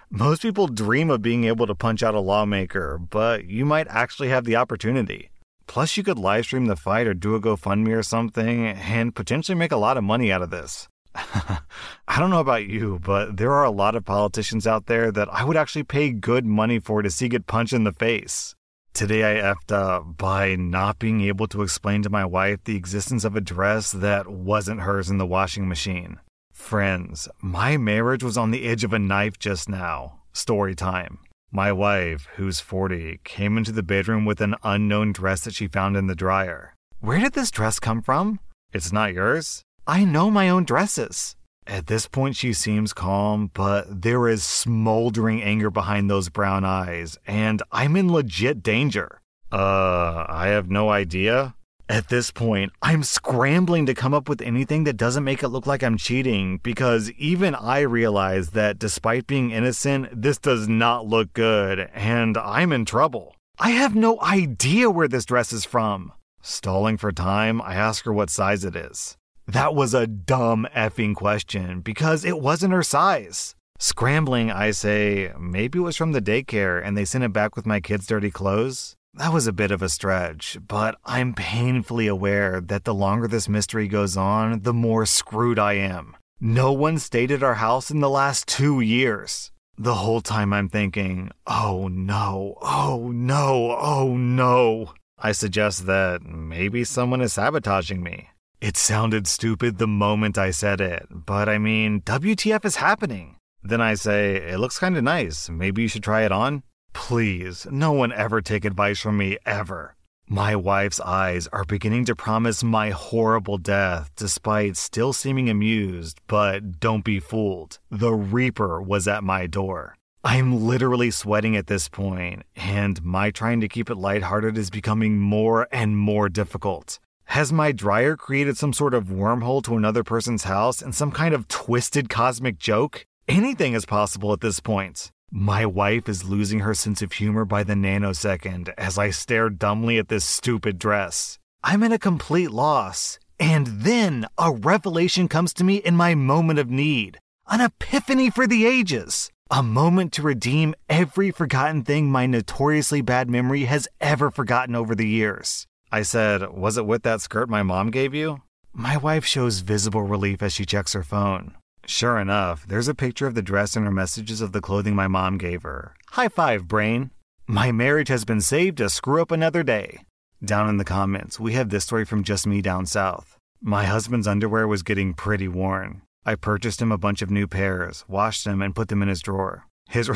Most 0.09 0.41
people 0.41 0.67
dream 0.67 1.09
of 1.09 1.21
being 1.21 1.43
able 1.43 1.67
to 1.67 1.75
punch 1.75 2.01
out 2.01 2.15
a 2.15 2.21
lawmaker, 2.21 2.97
but 2.97 3.43
you 3.43 3.65
might 3.65 3.87
actually 3.89 4.29
have 4.29 4.45
the 4.45 4.55
opportunity. 4.55 5.31
Plus, 5.67 5.97
you 5.97 6.03
could 6.03 6.17
live 6.17 6.45
stream 6.45 6.67
the 6.67 6.77
fight 6.77 7.07
or 7.07 7.13
do 7.13 7.35
a 7.35 7.41
GoFundMe 7.41 7.93
or 7.93 8.03
something 8.03 8.67
and 8.67 9.13
potentially 9.13 9.57
make 9.57 9.73
a 9.73 9.77
lot 9.77 9.97
of 9.97 10.05
money 10.05 10.31
out 10.31 10.41
of 10.41 10.49
this. 10.49 10.87
I 11.13 12.19
don't 12.19 12.29
know 12.29 12.39
about 12.39 12.67
you, 12.67 13.01
but 13.03 13.35
there 13.35 13.51
are 13.51 13.65
a 13.65 13.69
lot 13.69 13.95
of 13.95 14.05
politicians 14.05 14.65
out 14.65 14.85
there 14.85 15.11
that 15.11 15.27
I 15.29 15.43
would 15.43 15.57
actually 15.57 15.83
pay 15.83 16.11
good 16.11 16.45
money 16.45 16.79
for 16.79 17.01
to 17.01 17.11
see 17.11 17.27
get 17.27 17.45
punched 17.45 17.73
in 17.73 17.83
the 17.83 17.91
face. 17.91 18.55
Today 18.93 19.25
I 19.25 19.53
effed 19.53 19.73
up 19.73 20.17
by 20.17 20.55
not 20.55 20.99
being 20.99 21.19
able 21.19 21.47
to 21.47 21.63
explain 21.63 22.01
to 22.03 22.09
my 22.09 22.23
wife 22.23 22.63
the 22.63 22.77
existence 22.77 23.25
of 23.25 23.35
a 23.35 23.41
dress 23.41 23.91
that 23.91 24.29
wasn't 24.29 24.81
hers 24.81 25.09
in 25.09 25.17
the 25.17 25.25
washing 25.25 25.67
machine. 25.67 26.21
Friends, 26.57 27.29
my 27.39 27.77
marriage 27.77 28.23
was 28.23 28.35
on 28.35 28.51
the 28.51 28.65
edge 28.65 28.83
of 28.83 28.91
a 28.91 28.99
knife 28.99 29.39
just 29.39 29.69
now. 29.69 30.23
Story 30.33 30.75
time. 30.75 31.19
My 31.49 31.71
wife, 31.71 32.27
who's 32.35 32.59
40, 32.59 33.21
came 33.23 33.57
into 33.57 33.71
the 33.71 33.83
bedroom 33.83 34.25
with 34.25 34.41
an 34.41 34.55
unknown 34.63 35.13
dress 35.13 35.45
that 35.45 35.53
she 35.53 35.69
found 35.69 35.95
in 35.95 36.07
the 36.07 36.15
dryer. 36.15 36.73
Where 36.99 37.19
did 37.19 37.33
this 37.33 37.51
dress 37.51 37.79
come 37.79 38.01
from? 38.01 38.41
It's 38.73 38.91
not 38.91 39.13
yours? 39.13 39.61
I 39.85 40.03
know 40.03 40.29
my 40.29 40.49
own 40.49 40.65
dresses. 40.65 41.37
At 41.65 41.87
this 41.87 42.05
point, 42.05 42.35
she 42.35 42.51
seems 42.51 42.91
calm, 42.91 43.49
but 43.53 44.01
there 44.01 44.27
is 44.27 44.43
smoldering 44.43 45.41
anger 45.41 45.69
behind 45.69 46.09
those 46.09 46.27
brown 46.27 46.65
eyes, 46.65 47.17
and 47.25 47.61
I'm 47.71 47.95
in 47.95 48.11
legit 48.11 48.61
danger. 48.61 49.21
Uh, 49.53 50.25
I 50.27 50.47
have 50.47 50.69
no 50.69 50.89
idea. 50.89 51.55
At 51.89 52.09
this 52.09 52.31
point, 52.31 52.73
I'm 52.81 53.01
scrambling 53.01 53.85
to 53.85 53.93
come 53.93 54.13
up 54.13 54.27
with 54.27 54.41
anything 54.41 54.83
that 54.83 54.97
doesn't 54.97 55.23
make 55.23 55.41
it 55.41 55.47
look 55.47 55.65
like 55.65 55.83
I'm 55.83 55.95
cheating 55.97 56.59
because 56.61 57.09
even 57.11 57.55
I 57.55 57.79
realize 57.79 58.49
that 58.49 58.77
despite 58.77 59.25
being 59.25 59.51
innocent, 59.51 60.09
this 60.11 60.37
does 60.37 60.67
not 60.67 61.07
look 61.07 61.31
good 61.31 61.89
and 61.93 62.37
I'm 62.37 62.73
in 62.73 62.83
trouble. 62.83 63.35
I 63.57 63.69
have 63.69 63.95
no 63.95 64.19
idea 64.21 64.91
where 64.91 65.07
this 65.07 65.23
dress 65.23 65.53
is 65.53 65.63
from. 65.63 66.11
Stalling 66.41 66.97
for 66.97 67.13
time, 67.13 67.61
I 67.61 67.75
ask 67.75 68.03
her 68.03 68.11
what 68.11 68.29
size 68.29 68.65
it 68.65 68.75
is. 68.75 69.15
That 69.47 69.73
was 69.73 69.93
a 69.93 70.07
dumb 70.07 70.67
effing 70.75 71.15
question 71.15 71.79
because 71.79 72.25
it 72.25 72.41
wasn't 72.41 72.73
her 72.73 72.83
size. 72.83 73.55
Scrambling, 73.79 74.51
I 74.51 74.71
say, 74.71 75.31
maybe 75.39 75.79
it 75.79 75.83
was 75.83 75.95
from 75.95 76.11
the 76.11 76.21
daycare 76.21 76.85
and 76.85 76.97
they 76.97 77.05
sent 77.05 77.23
it 77.23 77.31
back 77.31 77.55
with 77.55 77.65
my 77.65 77.79
kid's 77.79 78.07
dirty 78.07 78.29
clothes. 78.29 78.96
That 79.17 79.33
was 79.33 79.47
a 79.47 79.53
bit 79.53 79.71
of 79.71 79.81
a 79.81 79.89
stretch, 79.89 80.59
but 80.67 80.95
I'm 81.03 81.33
painfully 81.33 82.05
aware 82.05 82.61
that 82.61 82.83
the 82.83 82.93
longer 82.93 83.27
this 83.27 83.49
mystery 83.49 83.87
goes 83.87 84.15
on, 84.15 84.61
the 84.61 84.75
more 84.75 85.07
screwed 85.07 85.57
I 85.57 85.73
am. 85.73 86.15
No 86.39 86.71
one 86.71 86.99
stayed 86.99 87.31
at 87.31 87.41
our 87.41 87.55
house 87.55 87.89
in 87.89 87.99
the 87.99 88.11
last 88.11 88.47
two 88.47 88.79
years. 88.79 89.51
The 89.75 89.95
whole 89.95 90.21
time 90.21 90.53
I'm 90.53 90.69
thinking, 90.69 91.31
oh 91.47 91.87
no, 91.87 92.59
oh 92.61 93.09
no, 93.11 93.75
oh 93.79 94.15
no. 94.15 94.93
I 95.17 95.31
suggest 95.31 95.87
that 95.87 96.21
maybe 96.21 96.83
someone 96.83 97.21
is 97.21 97.33
sabotaging 97.33 98.03
me. 98.03 98.29
It 98.61 98.77
sounded 98.77 99.25
stupid 99.25 99.79
the 99.79 99.87
moment 99.87 100.37
I 100.37 100.51
said 100.51 100.79
it, 100.79 101.07
but 101.09 101.49
I 101.49 101.57
mean, 101.57 102.01
WTF 102.01 102.63
is 102.65 102.75
happening? 102.75 103.37
Then 103.63 103.81
I 103.81 103.95
say, 103.95 104.35
it 104.35 104.59
looks 104.59 104.77
kinda 104.77 105.01
nice. 105.01 105.49
Maybe 105.49 105.81
you 105.81 105.87
should 105.87 106.03
try 106.03 106.21
it 106.21 106.31
on? 106.31 106.61
Please, 106.99 107.65
no 107.71 107.93
one 107.93 108.11
ever 108.11 108.41
take 108.41 108.65
advice 108.65 108.99
from 108.99 109.15
me, 109.17 109.37
ever. 109.45 109.95
My 110.27 110.57
wife's 110.57 110.99
eyes 110.99 111.47
are 111.53 111.63
beginning 111.63 112.03
to 112.05 112.15
promise 112.15 112.63
my 112.63 112.89
horrible 112.89 113.57
death, 113.57 114.09
despite 114.17 114.75
still 114.75 115.13
seeming 115.13 115.49
amused, 115.49 116.19
but 116.27 116.81
don't 116.81 117.05
be 117.05 117.21
fooled. 117.21 117.79
The 117.89 118.11
Reaper 118.11 118.81
was 118.81 119.07
at 119.07 119.23
my 119.23 119.47
door. 119.47 119.95
I'm 120.23 120.67
literally 120.67 121.11
sweating 121.11 121.55
at 121.55 121.67
this 121.67 121.87
point, 121.87 122.43
and 122.57 123.01
my 123.03 123.31
trying 123.31 123.61
to 123.61 123.69
keep 123.69 123.89
it 123.89 123.95
lighthearted 123.95 124.57
is 124.57 124.69
becoming 124.69 125.17
more 125.17 125.67
and 125.71 125.97
more 125.97 126.27
difficult. 126.27 126.99
Has 127.25 127.53
my 127.53 127.71
dryer 127.71 128.17
created 128.17 128.57
some 128.57 128.73
sort 128.73 128.93
of 128.93 129.05
wormhole 129.05 129.63
to 129.63 129.77
another 129.77 130.03
person's 130.03 130.43
house 130.43 130.81
and 130.81 130.93
some 130.93 131.11
kind 131.11 131.33
of 131.33 131.47
twisted 131.47 132.09
cosmic 132.09 132.57
joke? 132.57 133.05
Anything 133.29 133.73
is 133.75 133.85
possible 133.85 134.33
at 134.33 134.41
this 134.41 134.59
point. 134.59 135.11
My 135.31 135.65
wife 135.65 136.07
is 136.07 136.23
losing 136.23 136.61
her 136.61 136.73
sense 136.73 137.01
of 137.01 137.11
humor 137.11 137.45
by 137.45 137.63
the 137.63 137.73
nanosecond 137.73 138.73
as 138.77 138.97
I 138.97 139.09
stare 139.09 139.49
dumbly 139.49 139.97
at 139.97 140.07
this 140.07 140.23
stupid 140.23 140.79
dress. 140.79 141.37
I'm 141.63 141.83
in 141.83 141.91
a 141.91 141.99
complete 141.99 142.51
loss. 142.51 143.19
And 143.39 143.67
then 143.67 144.25
a 144.37 144.51
revelation 144.51 145.27
comes 145.27 145.53
to 145.53 145.63
me 145.63 145.75
in 145.75 145.95
my 145.95 146.15
moment 146.15 146.59
of 146.59 146.69
need 146.69 147.19
an 147.49 147.61
epiphany 147.61 148.29
for 148.29 148.47
the 148.47 148.65
ages. 148.65 149.29
A 149.49 149.63
moment 149.63 150.11
to 150.13 150.21
redeem 150.21 150.75
every 150.89 151.31
forgotten 151.31 151.83
thing 151.83 152.11
my 152.11 152.25
notoriously 152.25 153.01
bad 153.01 153.29
memory 153.29 153.65
has 153.65 153.87
ever 154.01 154.31
forgotten 154.31 154.75
over 154.75 154.95
the 154.95 155.07
years. 155.07 155.65
I 155.91 156.01
said, 156.01 156.51
Was 156.51 156.77
it 156.77 156.85
with 156.85 157.03
that 157.03 157.21
skirt 157.21 157.47
my 157.49 157.63
mom 157.63 157.91
gave 157.91 158.13
you? 158.13 158.41
My 158.73 158.97
wife 158.97 159.25
shows 159.25 159.59
visible 159.59 160.03
relief 160.03 160.41
as 160.41 160.51
she 160.51 160.65
checks 160.65 160.93
her 160.93 161.03
phone. 161.03 161.55
Sure 161.87 162.19
enough, 162.19 162.67
there's 162.67 162.89
a 162.89 162.93
picture 162.93 163.27
of 163.27 163.33
the 163.33 163.41
dress 163.41 163.77
and 163.77 163.85
her 163.85 163.91
messages 163.91 164.41
of 164.41 164.51
the 164.51 164.59
clothing 164.59 164.93
my 164.93 165.07
mom 165.07 165.37
gave 165.37 165.63
her. 165.63 165.95
High 166.09 166.27
five, 166.27 166.67
brain. 166.67 167.11
My 167.47 167.71
marriage 167.71 168.09
has 168.09 168.25
been 168.25 168.41
saved 168.41 168.77
to 168.79 168.89
screw 168.89 169.21
up 169.21 169.31
another 169.31 169.63
day. 169.63 170.03
Down 170.43 170.67
in 170.67 170.77
the 170.77 170.83
comments, 170.83 171.39
we 171.39 171.53
have 171.53 171.69
this 171.69 171.85
story 171.85 172.03
from 172.03 172.23
Just 172.23 172.45
Me 172.45 172.61
Down 172.61 172.85
South. 172.85 173.37
My 173.61 173.85
husband's 173.85 174.27
underwear 174.27 174.67
was 174.67 174.83
getting 174.83 175.13
pretty 175.13 175.47
worn. 175.47 176.01
I 176.25 176.35
purchased 176.35 176.81
him 176.81 176.91
a 176.91 176.97
bunch 176.97 177.21
of 177.21 177.31
new 177.31 177.47
pairs, 177.47 178.03
washed 178.09 178.43
them, 178.43 178.61
and 178.61 178.75
put 178.75 178.89
them 178.89 179.01
in 179.01 179.07
his 179.07 179.21
drawer. 179.21 179.65
His, 179.89 180.11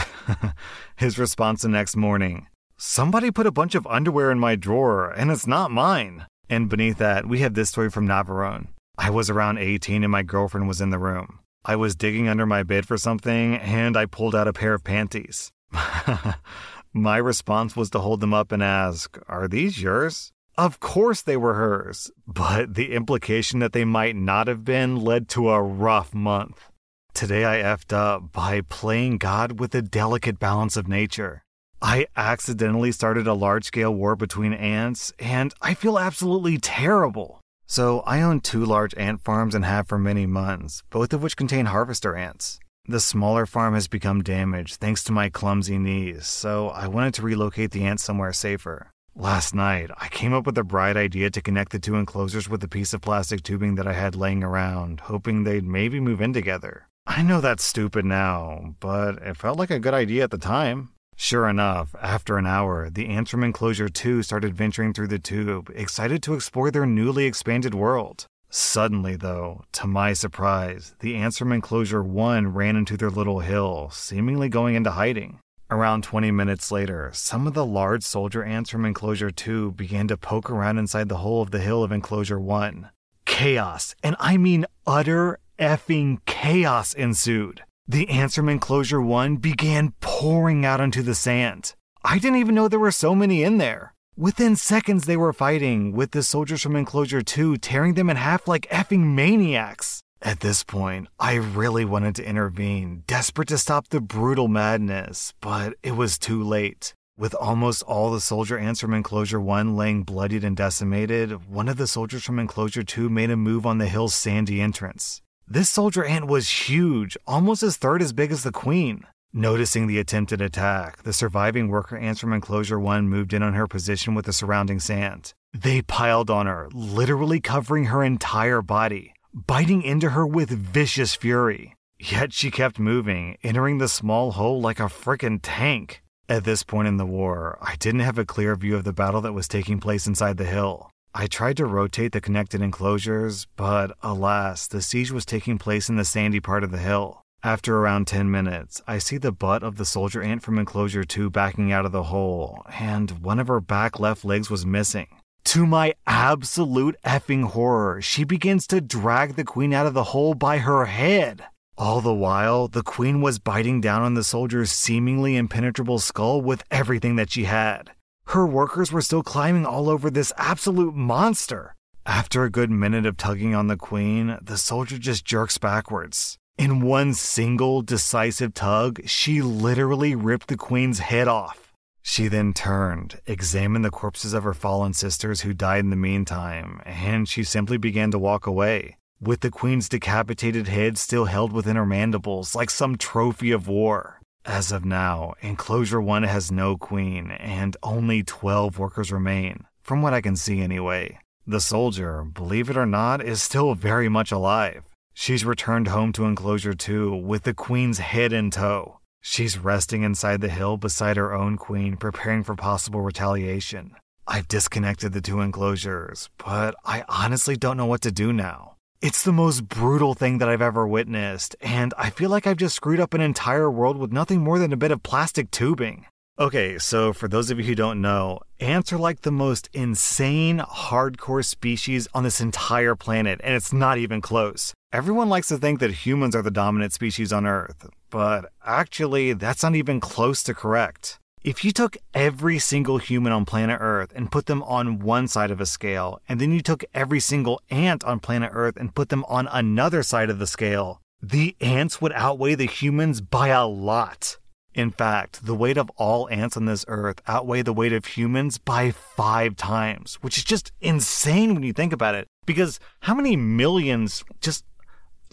his 0.97 1.17
response 1.17 1.61
the 1.61 1.69
next 1.69 1.95
morning 1.95 2.47
Somebody 2.83 3.29
put 3.29 3.45
a 3.45 3.51
bunch 3.51 3.75
of 3.75 3.85
underwear 3.85 4.31
in 4.31 4.39
my 4.39 4.55
drawer, 4.55 5.11
and 5.11 5.29
it's 5.29 5.45
not 5.45 5.69
mine. 5.69 6.25
And 6.49 6.67
beneath 6.67 6.97
that, 6.97 7.27
we 7.27 7.37
have 7.39 7.53
this 7.53 7.69
story 7.69 7.91
from 7.91 8.07
Navarone. 8.07 8.69
I 8.97 9.11
was 9.11 9.29
around 9.29 9.59
18 9.59 10.03
and 10.03 10.11
my 10.11 10.23
girlfriend 10.23 10.67
was 10.67 10.81
in 10.81 10.89
the 10.89 10.97
room. 10.97 11.40
I 11.63 11.75
was 11.75 11.95
digging 11.95 12.27
under 12.27 12.45
my 12.45 12.63
bed 12.63 12.87
for 12.87 12.97
something 12.97 13.55
and 13.55 13.95
I 13.95 14.05
pulled 14.05 14.35
out 14.35 14.47
a 14.47 14.53
pair 14.53 14.73
of 14.73 14.83
panties. 14.83 15.51
my 16.93 17.17
response 17.17 17.75
was 17.75 17.89
to 17.91 17.99
hold 17.99 18.19
them 18.19 18.33
up 18.33 18.51
and 18.51 18.63
ask, 18.63 19.17
Are 19.27 19.47
these 19.47 19.81
yours? 19.81 20.33
Of 20.57 20.79
course 20.79 21.21
they 21.21 21.37
were 21.37 21.53
hers, 21.53 22.11
but 22.27 22.73
the 22.73 22.93
implication 22.93 23.59
that 23.59 23.73
they 23.73 23.85
might 23.85 24.15
not 24.15 24.47
have 24.47 24.65
been 24.65 24.95
led 24.95 25.29
to 25.29 25.49
a 25.49 25.61
rough 25.61 26.13
month. 26.13 26.69
Today 27.13 27.45
I 27.45 27.63
effed 27.63 27.93
up 27.93 28.31
by 28.31 28.61
playing 28.61 29.17
God 29.17 29.59
with 29.59 29.71
the 29.71 29.81
delicate 29.81 30.39
balance 30.39 30.75
of 30.77 30.87
nature. 30.87 31.43
I 31.81 32.07
accidentally 32.15 32.91
started 32.91 33.27
a 33.27 33.33
large 33.33 33.65
scale 33.65 33.93
war 33.93 34.15
between 34.15 34.53
ants, 34.53 35.13
and 35.19 35.53
I 35.61 35.73
feel 35.73 35.97
absolutely 35.97 36.57
terrible. 36.57 37.40
So 37.71 38.01
I 38.01 38.21
own 38.21 38.41
two 38.41 38.65
large 38.65 38.93
ant 38.97 39.21
farms 39.21 39.55
and 39.55 39.63
have 39.63 39.87
for 39.87 39.97
many 39.97 40.25
months, 40.25 40.83
both 40.89 41.13
of 41.13 41.23
which 41.23 41.37
contain 41.37 41.67
harvester 41.67 42.17
ants. 42.17 42.59
The 42.85 42.99
smaller 42.99 43.45
farm 43.45 43.75
has 43.75 43.87
become 43.87 44.23
damaged 44.23 44.75
thanks 44.75 45.05
to 45.05 45.13
my 45.13 45.29
clumsy 45.29 45.77
knees, 45.77 46.27
so 46.27 46.67
I 46.67 46.87
wanted 46.89 47.13
to 47.13 47.21
relocate 47.21 47.71
the 47.71 47.85
ants 47.85 48.03
somewhere 48.03 48.33
safer. 48.33 48.91
Last 49.15 49.55
night, 49.55 49.89
I 49.97 50.09
came 50.09 50.33
up 50.33 50.45
with 50.45 50.57
a 50.57 50.65
bright 50.65 50.97
idea 50.97 51.29
to 51.29 51.41
connect 51.41 51.71
the 51.71 51.79
two 51.79 51.95
enclosures 51.95 52.49
with 52.49 52.61
a 52.61 52.67
piece 52.67 52.93
of 52.93 52.99
plastic 52.99 53.41
tubing 53.41 53.75
that 53.75 53.87
I 53.87 53.93
had 53.93 54.17
laying 54.17 54.43
around, 54.43 54.99
hoping 54.99 55.45
they'd 55.45 55.63
maybe 55.63 56.01
move 56.01 56.19
in 56.19 56.33
together. 56.33 56.89
I 57.07 57.23
know 57.23 57.39
that's 57.39 57.63
stupid 57.63 58.03
now, 58.03 58.75
but 58.81 59.13
it 59.19 59.37
felt 59.37 59.57
like 59.57 59.71
a 59.71 59.79
good 59.79 59.93
idea 59.93 60.25
at 60.25 60.31
the 60.31 60.37
time. 60.37 60.89
Sure 61.23 61.47
enough, 61.47 61.93
after 62.01 62.39
an 62.39 62.47
hour, 62.47 62.89
the 62.89 63.07
ants 63.07 63.29
from 63.29 63.43
Enclosure 63.43 63.87
2 63.87 64.23
started 64.23 64.55
venturing 64.55 64.91
through 64.91 65.07
the 65.07 65.19
tube, 65.19 65.71
excited 65.75 66.23
to 66.23 66.33
explore 66.33 66.71
their 66.71 66.87
newly 66.87 67.25
expanded 67.25 67.75
world. 67.75 68.25
Suddenly, 68.49 69.17
though, 69.17 69.61
to 69.73 69.85
my 69.85 70.13
surprise, 70.13 70.95
the 70.99 71.15
ants 71.15 71.37
from 71.37 71.51
Enclosure 71.51 72.01
1 72.01 72.47
ran 72.55 72.75
into 72.75 72.97
their 72.97 73.11
little 73.11 73.41
hill, 73.41 73.91
seemingly 73.91 74.49
going 74.49 74.73
into 74.73 74.89
hiding. 74.89 75.37
Around 75.69 76.03
20 76.05 76.31
minutes 76.31 76.71
later, 76.71 77.11
some 77.13 77.45
of 77.45 77.53
the 77.53 77.67
large 77.67 78.01
soldier 78.01 78.43
ants 78.43 78.71
from 78.71 78.83
Enclosure 78.83 79.29
2 79.29 79.73
began 79.73 80.07
to 80.07 80.17
poke 80.17 80.49
around 80.49 80.79
inside 80.79 81.07
the 81.07 81.17
hole 81.17 81.43
of 81.43 81.51
the 81.51 81.61
hill 81.61 81.83
of 81.83 81.91
Enclosure 81.91 82.39
1. 82.39 82.89
Chaos, 83.25 83.93
and 84.01 84.15
I 84.19 84.37
mean 84.37 84.65
utter 84.87 85.37
effing 85.59 86.17
chaos 86.25 86.95
ensued. 86.95 87.61
The 87.91 88.09
ants 88.09 88.35
from 88.35 88.47
Enclosure 88.47 89.01
1 89.01 89.35
began 89.35 89.93
pouring 89.99 90.65
out 90.65 90.79
onto 90.79 91.01
the 91.01 91.13
sand. 91.13 91.75
I 92.05 92.19
didn't 92.19 92.37
even 92.37 92.55
know 92.55 92.69
there 92.69 92.79
were 92.79 92.89
so 92.89 93.13
many 93.13 93.43
in 93.43 93.57
there. 93.57 93.93
Within 94.15 94.55
seconds, 94.55 95.03
they 95.03 95.17
were 95.17 95.33
fighting, 95.33 95.91
with 95.91 96.11
the 96.11 96.23
soldiers 96.23 96.61
from 96.61 96.77
Enclosure 96.77 97.21
2 97.21 97.57
tearing 97.57 97.95
them 97.95 98.09
in 98.09 98.15
half 98.15 98.47
like 98.47 98.65
effing 98.69 99.13
maniacs. 99.13 99.99
At 100.21 100.39
this 100.39 100.63
point, 100.63 101.09
I 101.19 101.33
really 101.33 101.83
wanted 101.83 102.15
to 102.15 102.25
intervene, 102.25 103.03
desperate 103.07 103.49
to 103.49 103.57
stop 103.57 103.89
the 103.89 103.99
brutal 103.99 104.47
madness, 104.47 105.33
but 105.41 105.73
it 105.83 105.97
was 105.97 106.17
too 106.17 106.41
late. 106.41 106.93
With 107.17 107.35
almost 107.35 107.83
all 107.83 108.09
the 108.09 108.21
soldier 108.21 108.57
ants 108.57 108.79
from 108.79 108.93
Enclosure 108.93 109.41
1 109.41 109.75
laying 109.75 110.03
bloodied 110.03 110.45
and 110.45 110.55
decimated, 110.55 111.49
one 111.49 111.67
of 111.67 111.75
the 111.75 111.87
soldiers 111.87 112.23
from 112.23 112.39
Enclosure 112.39 112.83
2 112.83 113.09
made 113.09 113.31
a 113.31 113.35
move 113.35 113.65
on 113.65 113.79
the 113.79 113.87
hill's 113.87 114.15
sandy 114.15 114.61
entrance. 114.61 115.21
This 115.53 115.69
soldier 115.69 116.05
ant 116.05 116.27
was 116.27 116.69
huge, 116.69 117.17
almost 117.27 117.61
as 117.61 117.75
third 117.75 118.01
as 118.01 118.13
big 118.13 118.31
as 118.31 118.43
the 118.43 118.53
queen. 118.53 119.05
Noticing 119.33 119.85
the 119.85 119.99
attempted 119.99 120.39
attack, 120.39 121.03
the 121.03 121.11
surviving 121.11 121.67
worker 121.67 121.97
ants 121.97 122.21
from 122.21 122.31
Enclosure 122.31 122.79
1 122.79 123.09
moved 123.09 123.33
in 123.33 123.43
on 123.43 123.53
her 123.53 123.67
position 123.67 124.15
with 124.15 124.23
the 124.23 124.31
surrounding 124.31 124.79
sand. 124.79 125.33
They 125.51 125.81
piled 125.81 126.29
on 126.29 126.45
her, 126.45 126.69
literally 126.71 127.41
covering 127.41 127.87
her 127.87 128.01
entire 128.01 128.61
body, 128.61 129.13
biting 129.33 129.81
into 129.81 130.11
her 130.11 130.25
with 130.25 130.51
vicious 130.51 131.15
fury. 131.15 131.75
Yet 131.99 132.31
she 132.31 132.49
kept 132.49 132.79
moving, 132.79 133.37
entering 133.43 133.77
the 133.77 133.89
small 133.89 134.31
hole 134.31 134.61
like 134.61 134.79
a 134.79 134.83
frickin' 134.83 135.41
tank. 135.43 136.01
At 136.29 136.45
this 136.45 136.63
point 136.63 136.87
in 136.87 136.95
the 136.95 137.05
war, 137.05 137.57
I 137.61 137.75
didn't 137.75 138.07
have 138.07 138.17
a 138.17 138.23
clear 138.23 138.55
view 138.55 138.77
of 138.77 138.85
the 138.85 138.93
battle 138.93 139.19
that 139.19 139.33
was 139.33 139.49
taking 139.49 139.81
place 139.81 140.07
inside 140.07 140.37
the 140.37 140.45
hill. 140.45 140.90
I 141.13 141.27
tried 141.27 141.57
to 141.57 141.65
rotate 141.65 142.13
the 142.13 142.21
connected 142.21 142.61
enclosures, 142.61 143.45
but 143.57 143.97
alas, 144.01 144.65
the 144.65 144.81
siege 144.81 145.11
was 145.11 145.25
taking 145.25 145.57
place 145.57 145.89
in 145.89 145.97
the 145.97 146.05
sandy 146.05 146.39
part 146.39 146.63
of 146.63 146.71
the 146.71 146.77
hill. 146.77 147.21
After 147.43 147.77
around 147.77 148.07
10 148.07 148.31
minutes, 148.31 148.81
I 148.87 148.97
see 148.97 149.17
the 149.17 149.33
butt 149.33 149.61
of 149.61 149.75
the 149.75 149.83
soldier 149.83 150.21
ant 150.21 150.41
from 150.41 150.57
enclosure 150.57 151.03
2 151.03 151.29
backing 151.29 151.69
out 151.69 151.85
of 151.85 151.91
the 151.91 152.03
hole, 152.03 152.63
and 152.79 153.11
one 153.21 153.39
of 153.39 153.47
her 153.49 153.59
back 153.59 153.99
left 153.99 154.23
legs 154.23 154.49
was 154.49 154.65
missing. 154.65 155.07
To 155.45 155.65
my 155.65 155.95
absolute 156.07 156.95
effing 157.03 157.43
horror, 157.43 158.01
she 158.01 158.23
begins 158.23 158.65
to 158.67 158.79
drag 158.79 159.35
the 159.35 159.43
queen 159.43 159.73
out 159.73 159.87
of 159.87 159.93
the 159.93 160.05
hole 160.05 160.33
by 160.33 160.59
her 160.59 160.85
head. 160.85 161.43
All 161.77 161.99
the 161.99 162.13
while, 162.13 162.69
the 162.69 162.83
queen 162.83 163.19
was 163.19 163.39
biting 163.39 163.81
down 163.81 164.01
on 164.01 164.13
the 164.13 164.23
soldier's 164.23 164.71
seemingly 164.71 165.35
impenetrable 165.35 165.99
skull 165.99 166.41
with 166.41 166.63
everything 166.71 167.17
that 167.17 167.31
she 167.31 167.45
had. 167.45 167.91
Her 168.31 168.47
workers 168.47 168.93
were 168.93 169.01
still 169.01 169.23
climbing 169.23 169.65
all 169.65 169.89
over 169.89 170.09
this 170.09 170.31
absolute 170.37 170.95
monster. 170.95 171.75
After 172.05 172.45
a 172.45 172.49
good 172.49 172.71
minute 172.71 173.05
of 173.05 173.17
tugging 173.17 173.53
on 173.53 173.67
the 173.67 173.75
queen, 173.75 174.37
the 174.41 174.57
soldier 174.57 174.97
just 174.97 175.25
jerks 175.25 175.57
backwards. 175.57 176.37
In 176.57 176.79
one 176.79 177.13
single 177.13 177.81
decisive 177.81 178.53
tug, 178.53 179.01
she 179.05 179.41
literally 179.41 180.15
ripped 180.15 180.47
the 180.47 180.55
queen's 180.55 180.99
head 180.99 181.27
off. 181.27 181.73
She 182.01 182.29
then 182.29 182.53
turned, 182.53 183.19
examined 183.27 183.83
the 183.83 183.91
corpses 183.91 184.33
of 184.33 184.43
her 184.43 184.53
fallen 184.53 184.93
sisters 184.93 185.41
who 185.41 185.53
died 185.53 185.83
in 185.83 185.89
the 185.89 185.97
meantime, 185.97 186.81
and 186.85 187.27
she 187.27 187.43
simply 187.43 187.75
began 187.75 188.11
to 188.11 188.17
walk 188.17 188.47
away 188.47 188.95
with 189.19 189.41
the 189.41 189.51
queen's 189.51 189.89
decapitated 189.89 190.69
head 190.69 190.97
still 190.97 191.25
held 191.25 191.51
within 191.51 191.75
her 191.75 191.85
mandibles 191.85 192.55
like 192.55 192.69
some 192.69 192.97
trophy 192.97 193.51
of 193.51 193.67
war. 193.67 194.20
As 194.45 194.71
of 194.71 194.83
now, 194.83 195.35
Enclosure 195.41 196.01
1 196.01 196.23
has 196.23 196.51
no 196.51 196.75
queen, 196.75 197.29
and 197.29 197.77
only 197.83 198.23
12 198.23 198.79
workers 198.79 199.11
remain, 199.11 199.65
from 199.83 200.01
what 200.01 200.13
I 200.13 200.21
can 200.21 200.35
see 200.35 200.61
anyway. 200.61 201.19
The 201.45 201.61
soldier, 201.61 202.23
believe 202.23 202.67
it 202.67 202.77
or 202.77 202.87
not, 202.87 203.23
is 203.23 203.39
still 203.39 203.75
very 203.75 204.09
much 204.09 204.31
alive. 204.31 204.83
She's 205.13 205.45
returned 205.45 205.89
home 205.89 206.11
to 206.13 206.25
Enclosure 206.25 206.73
2 206.73 207.15
with 207.17 207.43
the 207.43 207.53
queen's 207.53 207.99
head 207.99 208.33
in 208.33 208.49
tow. 208.49 208.99
She's 209.21 209.59
resting 209.59 210.01
inside 210.01 210.41
the 210.41 210.49
hill 210.49 210.77
beside 210.77 211.17
her 211.17 211.35
own 211.35 211.57
queen, 211.57 211.95
preparing 211.95 212.43
for 212.43 212.55
possible 212.55 213.01
retaliation. 213.01 213.95
I've 214.27 214.47
disconnected 214.47 215.13
the 215.13 215.21
two 215.21 215.41
enclosures, 215.41 216.29
but 216.39 216.73
I 216.83 217.03
honestly 217.07 217.57
don't 217.57 217.77
know 217.77 217.85
what 217.85 218.01
to 218.01 218.11
do 218.11 218.33
now. 218.33 218.70
It's 219.01 219.23
the 219.23 219.31
most 219.31 219.67
brutal 219.67 220.13
thing 220.13 220.37
that 220.37 220.47
I've 220.47 220.61
ever 220.61 220.87
witnessed, 220.87 221.55
and 221.59 221.91
I 221.97 222.11
feel 222.11 222.29
like 222.29 222.45
I've 222.45 222.57
just 222.57 222.75
screwed 222.75 222.99
up 222.99 223.15
an 223.15 223.21
entire 223.21 223.71
world 223.71 223.97
with 223.97 224.11
nothing 224.11 224.41
more 224.41 224.59
than 224.59 224.71
a 224.71 224.77
bit 224.77 224.91
of 224.91 225.01
plastic 225.01 225.49
tubing. 225.49 226.05
Okay, 226.37 226.77
so 226.77 227.11
for 227.11 227.27
those 227.27 227.49
of 227.49 227.57
you 227.57 227.65
who 227.65 227.73
don't 227.73 227.99
know, 227.99 228.41
ants 228.59 228.93
are 228.93 228.99
like 228.99 229.21
the 229.21 229.31
most 229.31 229.71
insane, 229.73 230.59
hardcore 230.59 231.43
species 231.43 232.07
on 232.13 232.23
this 232.23 232.39
entire 232.39 232.95
planet, 232.95 233.41
and 233.43 233.55
it's 233.55 233.73
not 233.73 233.97
even 233.97 234.21
close. 234.21 234.71
Everyone 234.93 235.29
likes 235.29 235.47
to 235.47 235.57
think 235.57 235.79
that 235.79 236.05
humans 236.05 236.35
are 236.35 236.43
the 236.43 236.51
dominant 236.51 236.93
species 236.93 237.33
on 237.33 237.47
Earth, 237.47 237.89
but 238.11 238.51
actually, 238.63 239.33
that's 239.33 239.63
not 239.63 239.73
even 239.73 239.99
close 239.99 240.43
to 240.43 240.53
correct. 240.53 241.17
If 241.43 241.65
you 241.65 241.71
took 241.71 241.97
every 242.13 242.59
single 242.59 242.99
human 242.99 243.31
on 243.31 243.45
planet 243.45 243.79
Earth 243.81 244.13
and 244.15 244.31
put 244.31 244.45
them 244.45 244.61
on 244.61 244.99
one 244.99 245.27
side 245.27 245.49
of 245.49 245.59
a 245.59 245.65
scale, 245.65 246.21
and 246.29 246.39
then 246.39 246.51
you 246.51 246.61
took 246.61 246.85
every 246.93 247.19
single 247.19 247.59
ant 247.71 248.03
on 248.03 248.19
planet 248.19 248.51
Earth 248.53 248.77
and 248.77 248.93
put 248.93 249.09
them 249.09 249.25
on 249.27 249.47
another 249.51 250.03
side 250.03 250.29
of 250.29 250.37
the 250.37 250.45
scale, 250.45 251.01
the 251.19 251.55
ants 251.59 251.99
would 251.99 252.11
outweigh 252.13 252.53
the 252.53 252.67
humans 252.67 253.21
by 253.21 253.47
a 253.47 253.65
lot. 253.65 254.37
In 254.75 254.91
fact, 254.91 255.43
the 255.43 255.55
weight 255.55 255.77
of 255.77 255.89
all 255.97 256.29
ants 256.29 256.55
on 256.55 256.65
this 256.65 256.85
earth 256.87 257.21
outweigh 257.27 257.63
the 257.63 257.73
weight 257.73 257.91
of 257.91 258.05
humans 258.05 258.59
by 258.59 258.91
five 258.91 259.55
times, 259.55 260.19
which 260.21 260.37
is 260.37 260.43
just 260.43 260.71
insane 260.79 261.55
when 261.55 261.63
you 261.63 261.73
think 261.73 261.91
about 261.91 262.13
it. 262.13 262.27
Because 262.45 262.79
how 263.01 263.15
many 263.15 263.35
millions 263.35 264.23
just, 264.41 264.63